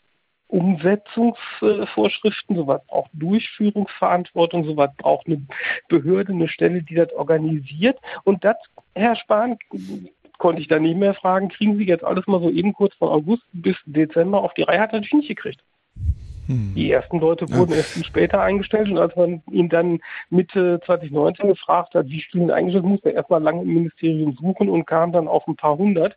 [0.49, 5.41] Umsetzungsvorschriften, sowas braucht Durchführungsverantwortung, sowas braucht eine
[5.89, 7.99] Behörde, eine Stelle, die das organisiert.
[8.25, 8.57] Und das,
[8.95, 9.59] Herr Spahn,
[10.45, 13.09] konnte ich dann nicht mehr fragen, kriegen Sie jetzt alles mal so eben kurz von
[13.09, 15.61] August bis Dezember auf die Reihe, hat er natürlich nicht gekriegt.
[16.49, 16.75] Hm.
[16.77, 17.79] Die ersten Leute wurden ja.
[17.79, 22.53] erst viel später eingestellt und als man ihn dann Mitte 2019 gefragt hat, wie viele
[22.53, 26.15] eingestellt, musste er erstmal lange im Ministerium suchen und kam dann auf ein paar hundert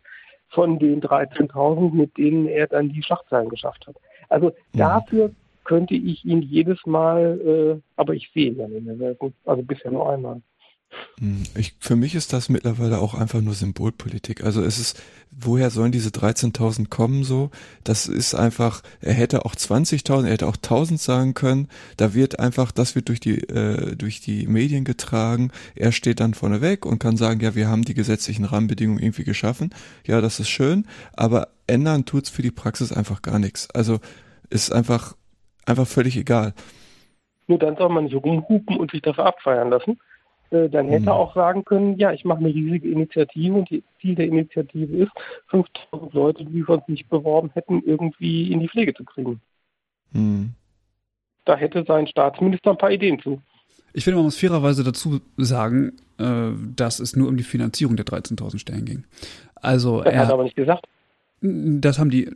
[0.50, 3.96] von den 13.000, mit denen er dann die Schlachtzeilen geschafft hat.
[4.28, 4.54] Also hm.
[4.74, 5.30] dafür
[5.64, 9.16] könnte ich ihn jedes Mal, äh, aber ich sehe ihn ja nicht mehr
[9.46, 10.42] also bisher nur einmal.
[11.18, 14.44] Hm, ich, für mich ist das mittlerweile auch einfach nur Symbolpolitik.
[14.44, 17.50] Also es ist, woher sollen diese 13.000 kommen so?
[17.84, 21.68] Das ist einfach, er hätte auch 20.000, er hätte auch 1.000 sagen können.
[21.96, 25.50] Da wird einfach, das wird durch die, äh, durch die Medien getragen.
[25.74, 29.24] Er steht dann vorne weg und kann sagen, ja, wir haben die gesetzlichen Rahmenbedingungen irgendwie
[29.24, 29.70] geschaffen.
[30.06, 33.70] Ja, das ist schön, aber ändern tut's für die Praxis einfach gar nichts.
[33.70, 33.98] Also
[34.50, 35.16] ist einfach,
[35.66, 36.54] einfach völlig egal.
[37.48, 39.98] Nur dann soll man nicht rumhupen und sich dafür abfeiern lassen.
[40.50, 41.20] Äh, dann hätte er mhm.
[41.20, 45.12] auch sagen können, ja, ich mache eine riesige Initiative und die Ziel der Initiative ist,
[45.48, 49.40] 5000 Leute, die wir uns nicht beworben hätten, irgendwie in die Pflege zu kriegen.
[50.12, 50.50] Mhm.
[51.44, 53.40] Da hätte sein Staatsminister ein paar Ideen zu.
[53.92, 58.06] Ich finde, man muss fairerweise dazu sagen, äh, dass es nur um die Finanzierung der
[58.06, 59.04] 13.000 Stellen ging.
[59.54, 60.86] Also das er hat aber nicht gesagt.
[61.40, 62.30] Das haben die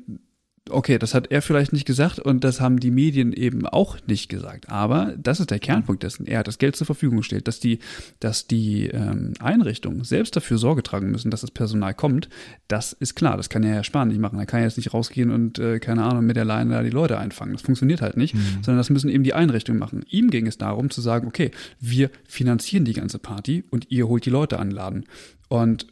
[0.71, 4.29] Okay, das hat er vielleicht nicht gesagt und das haben die Medien eben auch nicht
[4.29, 4.69] gesagt.
[4.69, 6.25] Aber das ist der Kernpunkt dessen.
[6.25, 7.81] Er hat das Geld zur Verfügung gestellt, dass die,
[8.21, 12.29] dass die ähm, Einrichtungen selbst dafür Sorge tragen müssen, dass das Personal kommt.
[12.69, 13.37] Das ist klar.
[13.37, 14.39] Das kann er ja sparen nicht machen.
[14.39, 17.19] Er kann jetzt nicht rausgehen und äh, keine Ahnung mit der Leine da die Leute
[17.19, 17.55] einfangen.
[17.55, 18.63] Das funktioniert halt nicht, mhm.
[18.63, 20.05] sondern das müssen eben die Einrichtungen machen.
[20.11, 21.51] Ihm ging es darum zu sagen, okay,
[21.81, 25.07] wir finanzieren die ganze Party und ihr holt die Leute anladen.
[25.49, 25.89] Und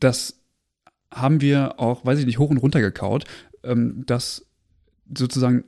[0.00, 0.38] das
[1.12, 3.24] haben wir auch, weiß ich nicht, hoch und runter gekaut,
[3.62, 4.46] ähm, dass
[5.14, 5.64] sozusagen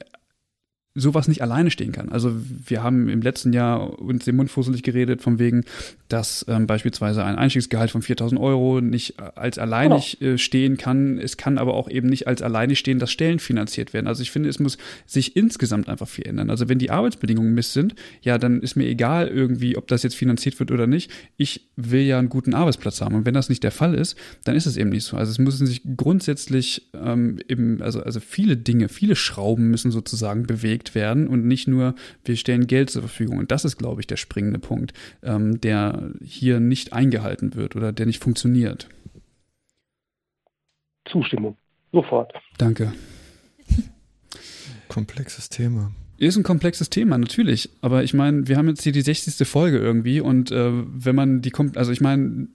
[1.01, 2.11] sowas nicht alleine stehen kann.
[2.11, 2.33] Also
[2.67, 5.65] wir haben im letzten Jahr uns den Mund fusselig geredet von wegen,
[6.09, 10.35] dass ähm, beispielsweise ein Einstiegsgehalt von 4000 Euro nicht als alleinig genau.
[10.35, 11.19] äh, stehen kann.
[11.19, 14.07] Es kann aber auch eben nicht als alleinig stehen, dass Stellen finanziert werden.
[14.07, 16.51] Also ich finde, es muss sich insgesamt einfach viel ändern.
[16.51, 20.17] Also wenn die Arbeitsbedingungen miss sind, ja, dann ist mir egal irgendwie, ob das jetzt
[20.17, 21.11] finanziert wird oder nicht.
[21.37, 23.15] Ich will ja einen guten Arbeitsplatz haben.
[23.15, 25.17] Und wenn das nicht der Fall ist, dann ist es eben nicht so.
[25.17, 30.45] Also es müssen sich grundsätzlich ähm, eben, also, also viele Dinge, viele Schrauben müssen sozusagen
[30.45, 33.39] bewegt werden und nicht nur, wir stellen Geld zur Verfügung.
[33.39, 37.93] Und das ist, glaube ich, der springende Punkt, ähm, der hier nicht eingehalten wird oder
[37.93, 38.89] der nicht funktioniert.
[41.07, 41.57] Zustimmung.
[41.93, 42.33] Sofort.
[42.59, 42.93] Danke.
[44.89, 45.93] Komplexes Thema.
[46.19, 47.71] Ist ein komplexes Thema, natürlich.
[47.81, 49.49] Aber ich meine, wir haben jetzt hier die 60.
[49.49, 52.49] Folge irgendwie und äh, wenn man die kommt, also ich meine,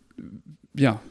[0.73, 1.01] ja,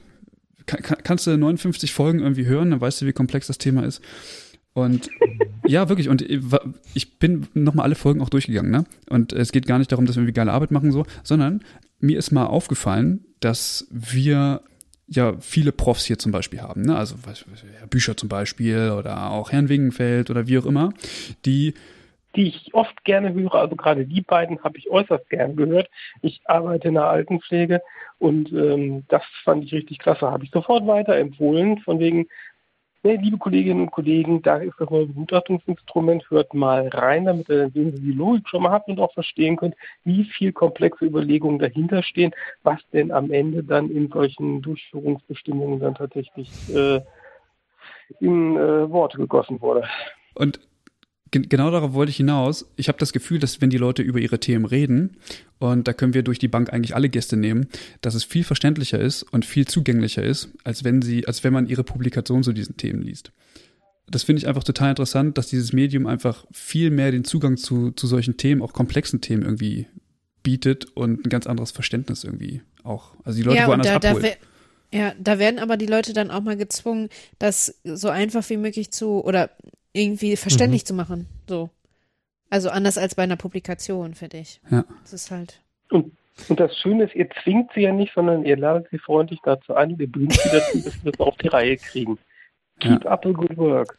[0.66, 4.00] kann, kannst du 59 Folgen irgendwie hören, dann weißt du, wie komplex das Thema ist.
[4.74, 5.08] Und
[5.66, 6.08] ja, wirklich.
[6.08, 6.22] Und
[6.94, 8.84] ich bin nochmal alle Folgen auch durchgegangen, ne?
[9.08, 11.62] Und es geht gar nicht darum, dass wir irgendwie geile Arbeit machen, so, sondern
[12.00, 14.62] mir ist mal aufgefallen, dass wir
[15.06, 16.96] ja viele Profs hier zum Beispiel haben, ne?
[16.96, 17.16] Also
[17.78, 20.92] Herr Bücher zum Beispiel oder auch Herrn Wingenfeld oder wie auch immer,
[21.44, 21.74] die
[22.36, 23.54] die ich oft gerne höre.
[23.54, 25.88] Also gerade die beiden habe ich äußerst gern gehört.
[26.20, 27.80] Ich arbeite in der Altenpflege
[28.18, 30.30] und ähm, das fand ich richtig klasse.
[30.30, 32.26] Habe ich sofort weiterempfohlen, von wegen,
[33.04, 37.58] nee, liebe Kolleginnen und Kollegen, da ist das neue Begutachtungsinstrument, hört mal rein, damit ihr
[37.58, 41.04] dann sehen, Sie die Logik schon mal habt und auch verstehen könnt, wie viel komplexe
[41.04, 47.00] Überlegungen dahinter stehen, was denn am Ende dann in solchen Durchführungsbestimmungen dann tatsächlich äh,
[48.20, 49.84] in äh, Worte gegossen wurde.
[50.34, 50.58] Und
[51.42, 52.66] genau darauf wollte ich hinaus.
[52.76, 55.16] Ich habe das Gefühl, dass wenn die Leute über ihre Themen reden,
[55.58, 57.68] und da können wir durch die Bank eigentlich alle Gäste nehmen,
[58.00, 61.66] dass es viel verständlicher ist und viel zugänglicher ist, als wenn sie, als wenn man
[61.66, 63.32] ihre Publikation zu diesen Themen liest.
[64.06, 67.90] Das finde ich einfach total interessant, dass dieses Medium einfach viel mehr den Zugang zu,
[67.92, 69.86] zu solchen Themen, auch komplexen Themen irgendwie
[70.42, 73.12] bietet und ein ganz anderes Verständnis irgendwie auch.
[73.24, 74.24] Also die Leute ja, woanders da, abholt.
[74.24, 77.08] Da ja, da werden aber die Leute dann auch mal gezwungen,
[77.40, 79.50] das so einfach wie möglich zu oder
[79.94, 80.86] irgendwie verständlich mhm.
[80.86, 81.26] zu machen.
[81.48, 81.70] So.
[82.50, 84.60] Also anders als bei einer Publikation, finde ich.
[84.70, 84.84] Ja.
[85.02, 85.62] Das ist halt.
[85.90, 86.12] Und,
[86.48, 89.74] und das Schöne ist, ihr zwingt sie ja nicht, sondern ihr ladet sie freundlich dazu
[89.74, 92.18] ein, ihr bringt sie dazu, dass sie das auf die Reihe kriegen.
[92.80, 93.10] Keep ja.
[93.10, 93.96] up the good work.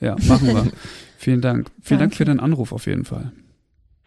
[0.00, 0.72] Ja, machen wir.
[1.18, 1.70] Vielen Dank.
[1.82, 3.32] Vielen Dank für deinen Anruf auf jeden Fall.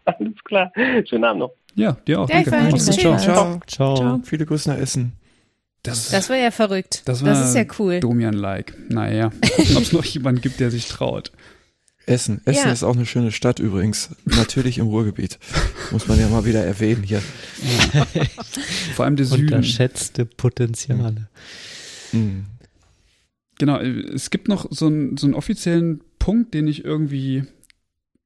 [0.04, 0.72] Alles klar.
[1.04, 1.52] Schönen Abend noch.
[1.74, 2.28] Ja, dir auch.
[2.28, 2.50] Danke.
[2.50, 3.16] Ciao.
[3.18, 3.60] Ciao.
[3.66, 3.94] Ciao.
[3.94, 4.20] Ciao.
[4.24, 5.19] Viele Grüße nach Essen.
[5.82, 7.02] Das, das war ja verrückt.
[7.06, 8.00] Das, war das ist ja cool.
[8.00, 8.74] Domian-like.
[8.90, 9.32] Naja,
[9.74, 11.32] ob es noch jemanden gibt, der sich traut.
[12.06, 12.40] Essen.
[12.44, 12.72] Essen ja.
[12.72, 14.10] ist auch eine schöne Stadt übrigens.
[14.24, 15.38] Natürlich im Ruhrgebiet.
[15.90, 17.22] Muss man ja mal wieder erwähnen hier.
[18.94, 19.44] Vor allem der Süden.
[19.44, 21.28] Unterschätzte Potenziale.
[22.12, 22.46] Mhm.
[23.58, 27.44] Genau, es gibt noch so einen, so einen offiziellen Punkt, den ich irgendwie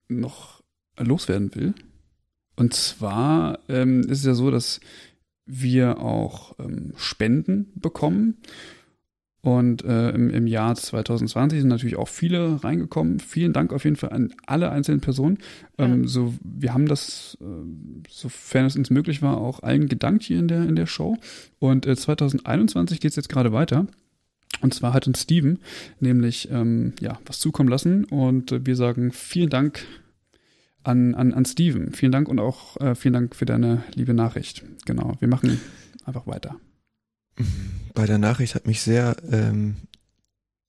[0.09, 0.62] noch
[0.98, 1.74] loswerden will.
[2.57, 4.80] Und zwar ähm, ist es ja so, dass
[5.47, 8.38] wir auch ähm, Spenden bekommen.
[9.45, 13.20] Und äh, im, im Jahr 2020 sind natürlich auch viele reingekommen.
[13.20, 15.36] Vielen Dank auf jeden Fall an alle einzelnen Personen.
[15.76, 16.09] Ähm, ja.
[16.09, 17.45] so, wir haben das, äh,
[18.09, 21.18] sofern es uns möglich war, auch allen gedankt hier in der, in der Show.
[21.59, 23.86] Und äh, 2021 geht es jetzt gerade weiter.
[24.62, 25.59] Und zwar hat uns Steven
[26.01, 28.05] nämlich ähm, ja, was zukommen lassen.
[28.07, 29.84] Und äh, wir sagen vielen Dank
[30.85, 31.93] an, an, an Steven.
[31.93, 34.64] Vielen Dank und auch äh, vielen Dank für deine liebe Nachricht.
[34.85, 35.61] Genau, wir machen
[36.05, 36.57] einfach weiter.
[37.95, 39.76] Bei der Nachricht hat mich sehr, ähm,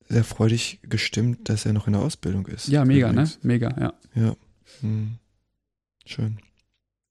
[0.07, 2.67] sehr freudig gestimmt, dass er noch in der Ausbildung ist.
[2.67, 3.13] Ja, mega, ne?
[3.13, 3.43] übrigens.
[3.43, 3.47] ne?
[3.47, 3.93] Mega, ja.
[4.15, 4.35] Ja.
[4.81, 5.17] Hm.
[6.05, 6.39] Schön.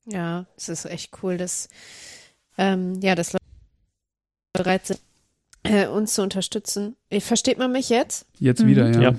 [0.07, 1.69] Ja, es ist echt cool, dass,
[2.59, 3.45] ähm, ja, dass Leute
[4.53, 5.01] bereit sind,
[5.63, 6.97] äh, uns zu unterstützen.
[7.21, 8.27] Versteht man mich jetzt?
[8.39, 8.69] Jetzt mhm.
[8.69, 9.01] wieder, ja.
[9.01, 9.15] ja.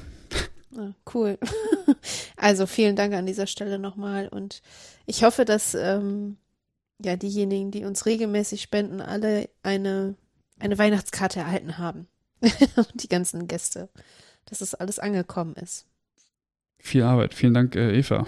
[0.78, 1.38] Ah, cool.
[2.38, 4.62] Also vielen Dank an dieser Stelle nochmal und
[5.06, 6.38] ich hoffe, dass ähm,
[7.04, 10.16] ja diejenigen, die uns regelmäßig spenden, alle eine,
[10.60, 12.08] eine Weihnachtskarte erhalten haben.
[12.94, 13.90] die ganzen Gäste,
[14.46, 15.86] dass es alles angekommen ist.
[16.80, 17.34] Viel Arbeit.
[17.34, 18.28] Vielen Dank, äh, Eva.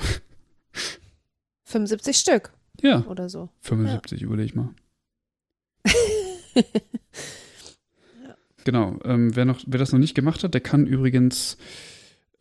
[1.66, 2.53] 75 Stück.
[2.82, 3.05] Ja.
[3.05, 3.49] Oder so.
[3.62, 4.26] 75, ja.
[4.26, 4.74] überlege ich mal.
[8.68, 8.99] Genau.
[9.05, 11.58] Ähm, wer, noch, wer das noch nicht gemacht hat, der kann übrigens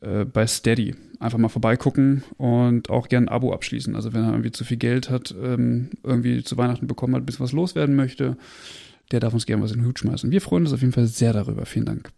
[0.01, 0.95] äh, bei Steady.
[1.19, 3.97] Einfach mal vorbeigucken und auch gerne ein Abo abschließen.
[3.97, 7.27] Also wenn er irgendwie zu viel Geld hat, ähm, irgendwie zu Weihnachten bekommen hat, ein
[7.27, 8.37] bisschen was loswerden möchte,
[9.13, 10.31] der darf uns gerne was in den Hut schmeißen.
[10.31, 11.65] Wir freuen uns auf jeden Fall sehr darüber.
[11.65, 12.11] Vielen Dank.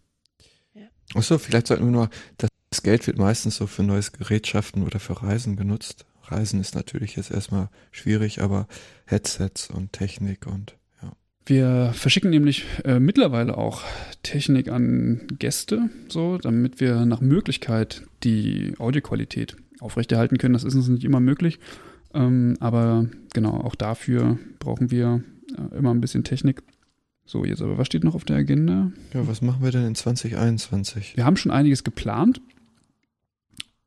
[0.73, 0.87] Ja.
[1.13, 5.21] Achso, vielleicht sollten wir nur, das Geld wird meistens so für neues Gerätschaften oder für
[5.21, 6.05] Reisen genutzt.
[6.23, 8.67] Reisen ist natürlich jetzt erstmal schwierig, aber
[9.05, 10.78] Headsets und Technik und
[11.49, 13.83] wir verschicken nämlich äh, mittlerweile auch
[14.23, 20.53] Technik an Gäste, so, damit wir nach Möglichkeit die Audioqualität aufrechterhalten können.
[20.53, 21.59] Das ist uns nicht immer möglich.
[22.13, 25.23] Ähm, aber genau, auch dafür brauchen wir
[25.57, 26.63] äh, immer ein bisschen Technik.
[27.25, 28.91] So, jetzt aber, was steht noch auf der Agenda?
[29.13, 31.15] Ja, was machen wir denn in 2021?
[31.15, 32.41] Wir haben schon einiges geplant.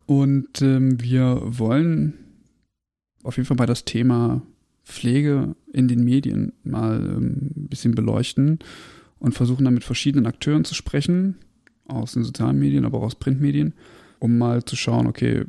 [0.07, 2.15] Und ähm, wir wollen
[3.23, 4.43] auf jeden Fall mal das Thema
[4.85, 8.59] Pflege in den Medien mal ähm, ein bisschen beleuchten
[9.19, 11.37] und versuchen dann mit verschiedenen Akteuren zu sprechen,
[11.87, 13.75] aus den sozialen Medien, aber auch aus Printmedien,
[14.19, 15.45] um mal zu schauen, okay,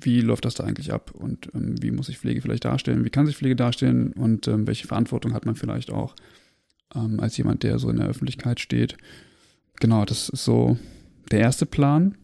[0.00, 3.10] wie läuft das da eigentlich ab und ähm, wie muss sich Pflege vielleicht darstellen, wie
[3.10, 6.14] kann sich Pflege darstellen und ähm, welche Verantwortung hat man vielleicht auch
[6.94, 8.96] ähm, als jemand, der so in der Öffentlichkeit steht.
[9.80, 10.78] Genau, das ist so
[11.30, 12.16] der erste Plan.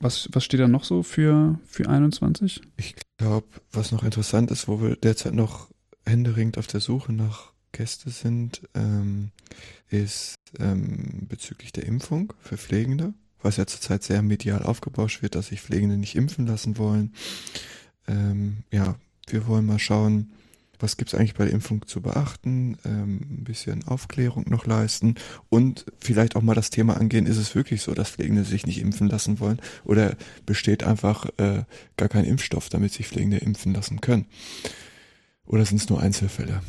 [0.00, 2.60] Was, was steht da noch so für, für 21?
[2.76, 5.68] Ich glaube, was noch interessant ist, wo wir derzeit noch
[6.04, 9.30] händeringend auf der Suche nach Gäste sind, ähm,
[9.88, 15.48] ist ähm, bezüglich der Impfung für Pflegende, was ja zurzeit sehr medial aufgebauscht wird, dass
[15.48, 17.14] sich Pflegende nicht impfen lassen wollen.
[18.06, 18.96] Ähm, ja,
[19.28, 20.32] wir wollen mal schauen,
[20.78, 25.14] was gibt's eigentlich bei der Impfung zu beachten, ähm, ein bisschen Aufklärung noch leisten
[25.48, 28.80] und vielleicht auch mal das Thema angehen, ist es wirklich so, dass Pflegende sich nicht
[28.80, 30.16] impfen lassen wollen oder
[30.46, 31.64] besteht einfach äh,
[31.96, 34.26] gar kein Impfstoff, damit sich Pflegende impfen lassen können?
[35.46, 36.62] Oder sind es nur Einzelfälle?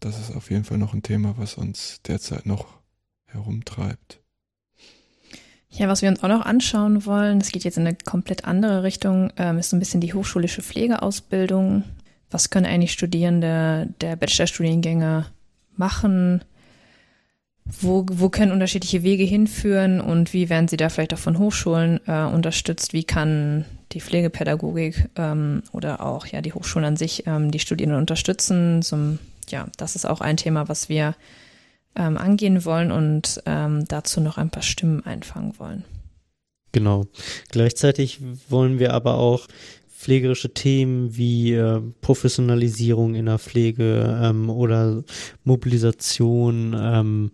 [0.00, 2.66] Das ist auf jeden Fall noch ein Thema, was uns derzeit noch
[3.26, 4.20] herumtreibt.
[5.74, 8.82] Ja, was wir uns auch noch anschauen wollen, das geht jetzt in eine komplett andere
[8.82, 11.84] Richtung, ähm, ist so ein bisschen die hochschulische Pflegeausbildung.
[12.32, 15.26] Was können eigentlich Studierende der Bachelorstudiengänge
[15.76, 16.42] machen?
[17.64, 22.00] Wo, wo können unterschiedliche Wege hinführen und wie werden sie da vielleicht auch von Hochschulen
[22.08, 22.92] äh, unterstützt?
[22.92, 28.00] Wie kann die Pflegepädagogik ähm, oder auch ja die Hochschulen an sich ähm, die Studierenden
[28.00, 28.82] unterstützen?
[28.82, 31.14] Zum, ja, das ist auch ein Thema, was wir
[31.94, 35.84] ähm, angehen wollen und ähm, dazu noch ein paar Stimmen einfangen wollen.
[36.72, 37.06] Genau.
[37.50, 39.46] Gleichzeitig wollen wir aber auch
[40.02, 45.04] pflegerische Themen wie äh, Professionalisierung in der Pflege ähm, oder
[45.44, 47.30] Mobilisation ähm,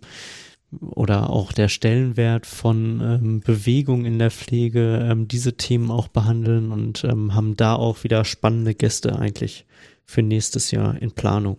[0.81, 6.71] oder auch der Stellenwert von ähm, Bewegung in der Pflege, ähm, diese Themen auch behandeln
[6.71, 9.65] und ähm, haben da auch wieder spannende Gäste eigentlich
[10.05, 11.57] für nächstes Jahr in Planung.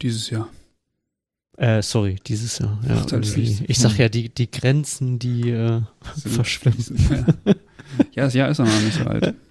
[0.00, 0.48] Dieses Jahr.
[1.58, 2.80] Äh, sorry, dieses Jahr.
[2.88, 3.04] Ja,
[3.68, 5.82] ich sag ja, die, die Grenzen, die äh,
[6.16, 6.82] verschwimmen.
[7.10, 7.54] Ja.
[8.14, 9.34] ja, das Jahr ist noch nicht so alt.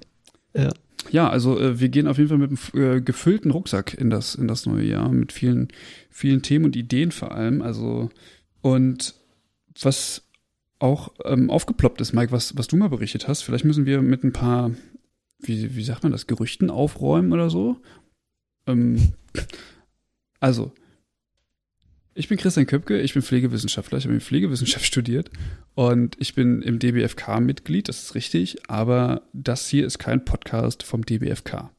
[0.60, 0.70] Ja.
[1.12, 4.36] Ja, also äh, wir gehen auf jeden Fall mit einem äh, gefüllten Rucksack in das,
[4.36, 5.70] in das neue Jahr, mit vielen,
[6.10, 7.62] vielen Themen und Ideen vor allem.
[7.62, 8.10] Also,
[8.62, 9.16] und
[9.82, 10.24] was
[10.78, 14.24] auch ähm, aufgeploppt ist, Mike, was, was du mal berichtet hast, vielleicht müssen wir mit
[14.24, 14.72] ein paar,
[15.40, 17.78] wie, wie sagt man das, Gerüchten aufräumen oder so.
[18.68, 19.14] Ähm,
[20.40, 20.74] also,
[22.14, 25.30] ich bin Christian Köpke, ich bin Pflegewissenschaftler, ich habe Pflegewissenschaft studiert
[25.76, 30.84] und ich bin im DBFK Mitglied, das ist richtig, aber das hier ist kein Podcast
[30.84, 31.70] vom DBFK.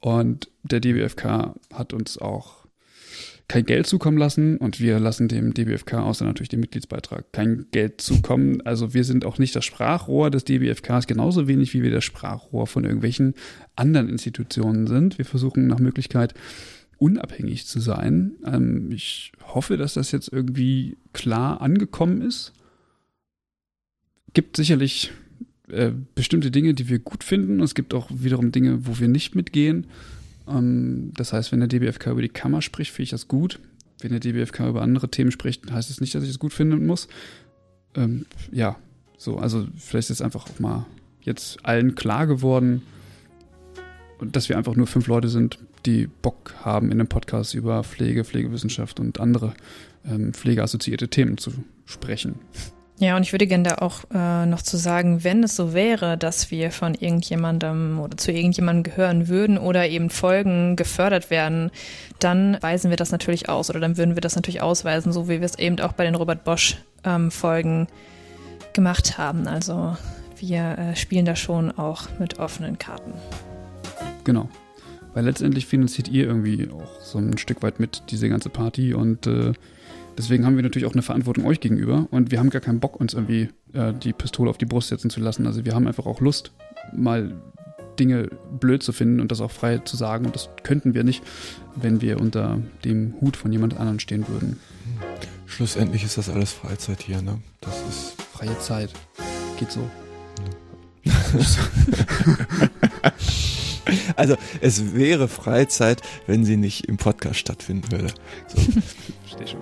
[0.00, 2.60] Und der DBFK hat uns auch
[3.50, 8.00] kein Geld zukommen lassen und wir lassen dem DBFK außer natürlich dem Mitgliedsbeitrag kein Geld
[8.00, 8.60] zukommen.
[8.64, 12.68] Also wir sind auch nicht das Sprachrohr des DBFKs, genauso wenig wie wir das Sprachrohr
[12.68, 13.34] von irgendwelchen
[13.74, 15.18] anderen Institutionen sind.
[15.18, 16.32] Wir versuchen nach Möglichkeit
[17.00, 18.32] unabhängig zu sein.
[18.44, 22.52] Ähm, ich hoffe, dass das jetzt irgendwie klar angekommen ist.
[24.34, 25.10] Gibt sicherlich
[25.68, 27.60] äh, bestimmte Dinge, die wir gut finden.
[27.60, 29.86] Es gibt auch wiederum Dinge, wo wir nicht mitgehen.
[30.46, 33.58] Ähm, das heißt, wenn der DBFK über die Kammer spricht, finde ich das gut.
[34.00, 36.40] Wenn der DBFK über andere Themen spricht, heißt es das nicht, dass ich es das
[36.40, 37.08] gut finden muss.
[37.94, 38.76] Ähm, ja,
[39.16, 40.86] so, also vielleicht ist einfach auch mal
[41.22, 42.82] jetzt allen klar geworden,
[44.32, 48.24] dass wir einfach nur fünf Leute sind, die Bock haben, in einem Podcast über Pflege,
[48.24, 49.54] Pflegewissenschaft und andere
[50.08, 51.52] ähm, pflegeassoziierte Themen zu
[51.84, 52.36] sprechen.
[53.00, 56.18] Ja, und ich würde gerne da auch äh, noch zu sagen, wenn es so wäre,
[56.18, 61.70] dass wir von irgendjemandem oder zu irgendjemandem gehören würden oder eben Folgen gefördert werden,
[62.18, 65.40] dann weisen wir das natürlich aus oder dann würden wir das natürlich ausweisen, so wie
[65.40, 67.86] wir es eben auch bei den Robert Bosch ähm, Folgen
[68.74, 69.48] gemacht haben.
[69.48, 69.96] Also
[70.38, 73.14] wir äh, spielen da schon auch mit offenen Karten.
[74.24, 74.50] Genau.
[75.14, 79.26] Weil letztendlich finanziert ihr irgendwie auch so ein Stück weit mit diese ganze Party und
[79.26, 79.52] äh,
[80.16, 83.00] deswegen haben wir natürlich auch eine Verantwortung euch gegenüber und wir haben gar keinen Bock,
[83.00, 85.46] uns irgendwie äh, die Pistole auf die Brust setzen zu lassen.
[85.46, 86.52] Also wir haben einfach auch Lust,
[86.94, 87.34] mal
[87.98, 91.22] Dinge blöd zu finden und das auch frei zu sagen und das könnten wir nicht,
[91.76, 94.58] wenn wir unter dem Hut von jemand anderem stehen würden.
[95.46, 97.38] Schlussendlich ist das alles Freizeit hier, ne?
[97.60, 98.90] Das ist freie Zeit.
[99.58, 99.80] Geht so.
[101.02, 101.12] Ja.
[104.16, 108.12] Also es wäre Freizeit, wenn sie nicht im Podcast stattfinden würde.
[108.48, 108.60] So.
[109.26, 109.60] Verstehe schon.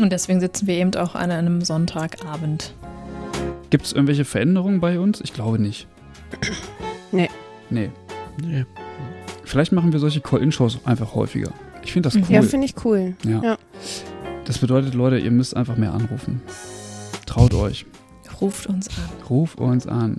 [0.00, 2.74] Und deswegen sitzen wir eben auch an einem Sonntagabend.
[3.70, 5.20] Gibt es irgendwelche Veränderungen bei uns?
[5.20, 5.86] Ich glaube nicht.
[7.12, 7.30] Nee.
[7.70, 7.90] Nee.
[8.42, 8.64] Nee.
[9.44, 11.50] Vielleicht machen wir solche Call-In-Shows einfach häufiger.
[11.82, 12.24] Ich finde das cool.
[12.28, 13.16] Ja, finde ich cool.
[13.24, 13.42] Ja.
[13.42, 13.58] ja.
[14.44, 16.42] Das bedeutet, Leute, ihr müsst einfach mehr anrufen.
[17.26, 17.86] Traut euch.
[18.40, 18.94] Ruft uns an.
[19.30, 20.18] Ruf uns an.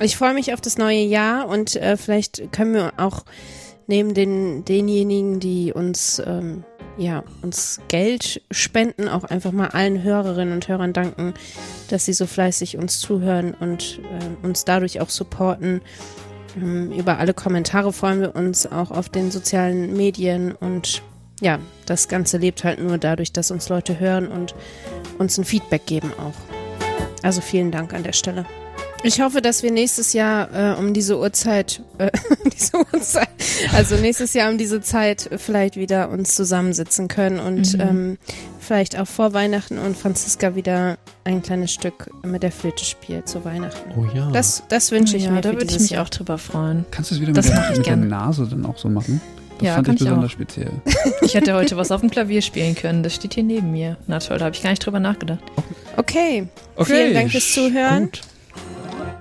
[0.00, 3.24] Ich freue mich auf das neue Jahr und äh, vielleicht können wir auch
[3.88, 6.62] neben den denjenigen, die uns ähm,
[6.96, 11.34] ja uns Geld spenden, auch einfach mal allen Hörerinnen und Hörern danken,
[11.90, 15.80] dass sie so fleißig uns zuhören und äh, uns dadurch auch supporten.
[16.56, 21.02] Ähm, über alle Kommentare freuen wir uns auch auf den sozialen Medien und
[21.40, 24.54] ja, das Ganze lebt halt nur dadurch, dass uns Leute hören und
[25.18, 27.24] uns ein Feedback geben auch.
[27.24, 28.46] Also vielen Dank an der Stelle.
[29.04, 32.10] Ich hoffe, dass wir nächstes Jahr äh, um diese Uhrzeit, äh,
[32.52, 33.28] diese Uhrzeit,
[33.72, 37.80] Also nächstes Jahr um diese Zeit vielleicht wieder uns zusammensitzen können und Mhm.
[37.80, 38.18] ähm,
[38.60, 43.44] vielleicht auch vor Weihnachten und Franziska wieder ein kleines Stück mit der Flöte spielt zu
[43.44, 43.90] Weihnachten.
[43.96, 44.30] Oh ja.
[44.32, 46.04] Das, das wünsche ich ja, mir da würde ich mich Jahr.
[46.04, 46.84] auch drüber freuen.
[46.90, 47.96] Kannst du es wieder Das mit, der, ich mit der.
[47.96, 49.20] Nase dann auch so machen?
[49.58, 50.34] Das Ja, fand kann ich ich besonders auch.
[50.34, 50.70] speziell.
[51.22, 53.02] Ich hätte heute was auf dem Klavier spielen können.
[53.02, 53.96] Das steht hier neben mir.
[54.06, 55.40] Na toll, da habe ich gar nicht drüber nachgedacht.
[55.96, 56.46] Okay,
[56.76, 58.04] Okay, vielen Dank fürs Zuhören.
[58.04, 58.20] Gut.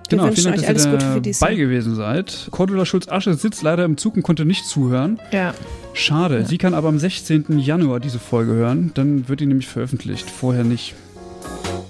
[0.10, 1.58] Genau, Wir wünschen vielen Dank, euch dass alles ihr Gute für dabei Jahr.
[1.68, 2.47] gewesen seid.
[2.51, 5.20] Cordula Schulz-Asche sitzt leider im Zug und konnte nicht zuhören.
[5.32, 5.53] Ja.
[5.93, 6.39] Schade.
[6.39, 6.45] Ja.
[6.45, 7.60] Sie kann aber am 16.
[7.60, 8.91] Januar diese Folge hören.
[8.93, 10.30] Dann wird die nämlich veröffentlicht.
[10.30, 10.93] Vorher nicht.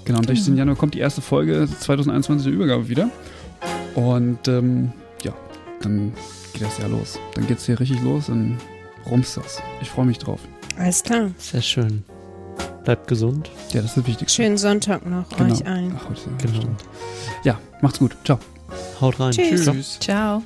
[0.04, 0.56] Genau, am 16.
[0.56, 3.10] Januar kommt die erste Folge 2021 der Übergabe wieder.
[3.94, 4.92] Und ähm,
[5.22, 5.32] ja,
[5.82, 6.12] dann
[6.54, 7.18] geht das Jahr los.
[7.34, 8.26] Dann geht's hier richtig los.
[8.26, 8.56] Dann
[9.10, 9.60] rumst das.
[9.82, 10.40] Ich freue mich drauf.
[10.78, 11.30] Alles klar.
[11.38, 12.04] Sehr schön.
[12.88, 13.50] Bleibt gesund.
[13.74, 14.42] Ja, das ist das Wichtigste.
[14.42, 15.52] Schönen Sonntag noch Genau.
[15.52, 15.94] euch allen.
[16.00, 16.54] Ach, heute, Genau.
[16.56, 16.84] stimmt.
[17.44, 18.16] Ja, macht's gut.
[18.24, 18.38] Ciao.
[18.98, 19.32] Haut rein.
[19.32, 19.64] Tschüss.
[19.64, 19.74] Ciao.
[19.74, 19.98] Tschüss.
[20.00, 20.42] Ciao.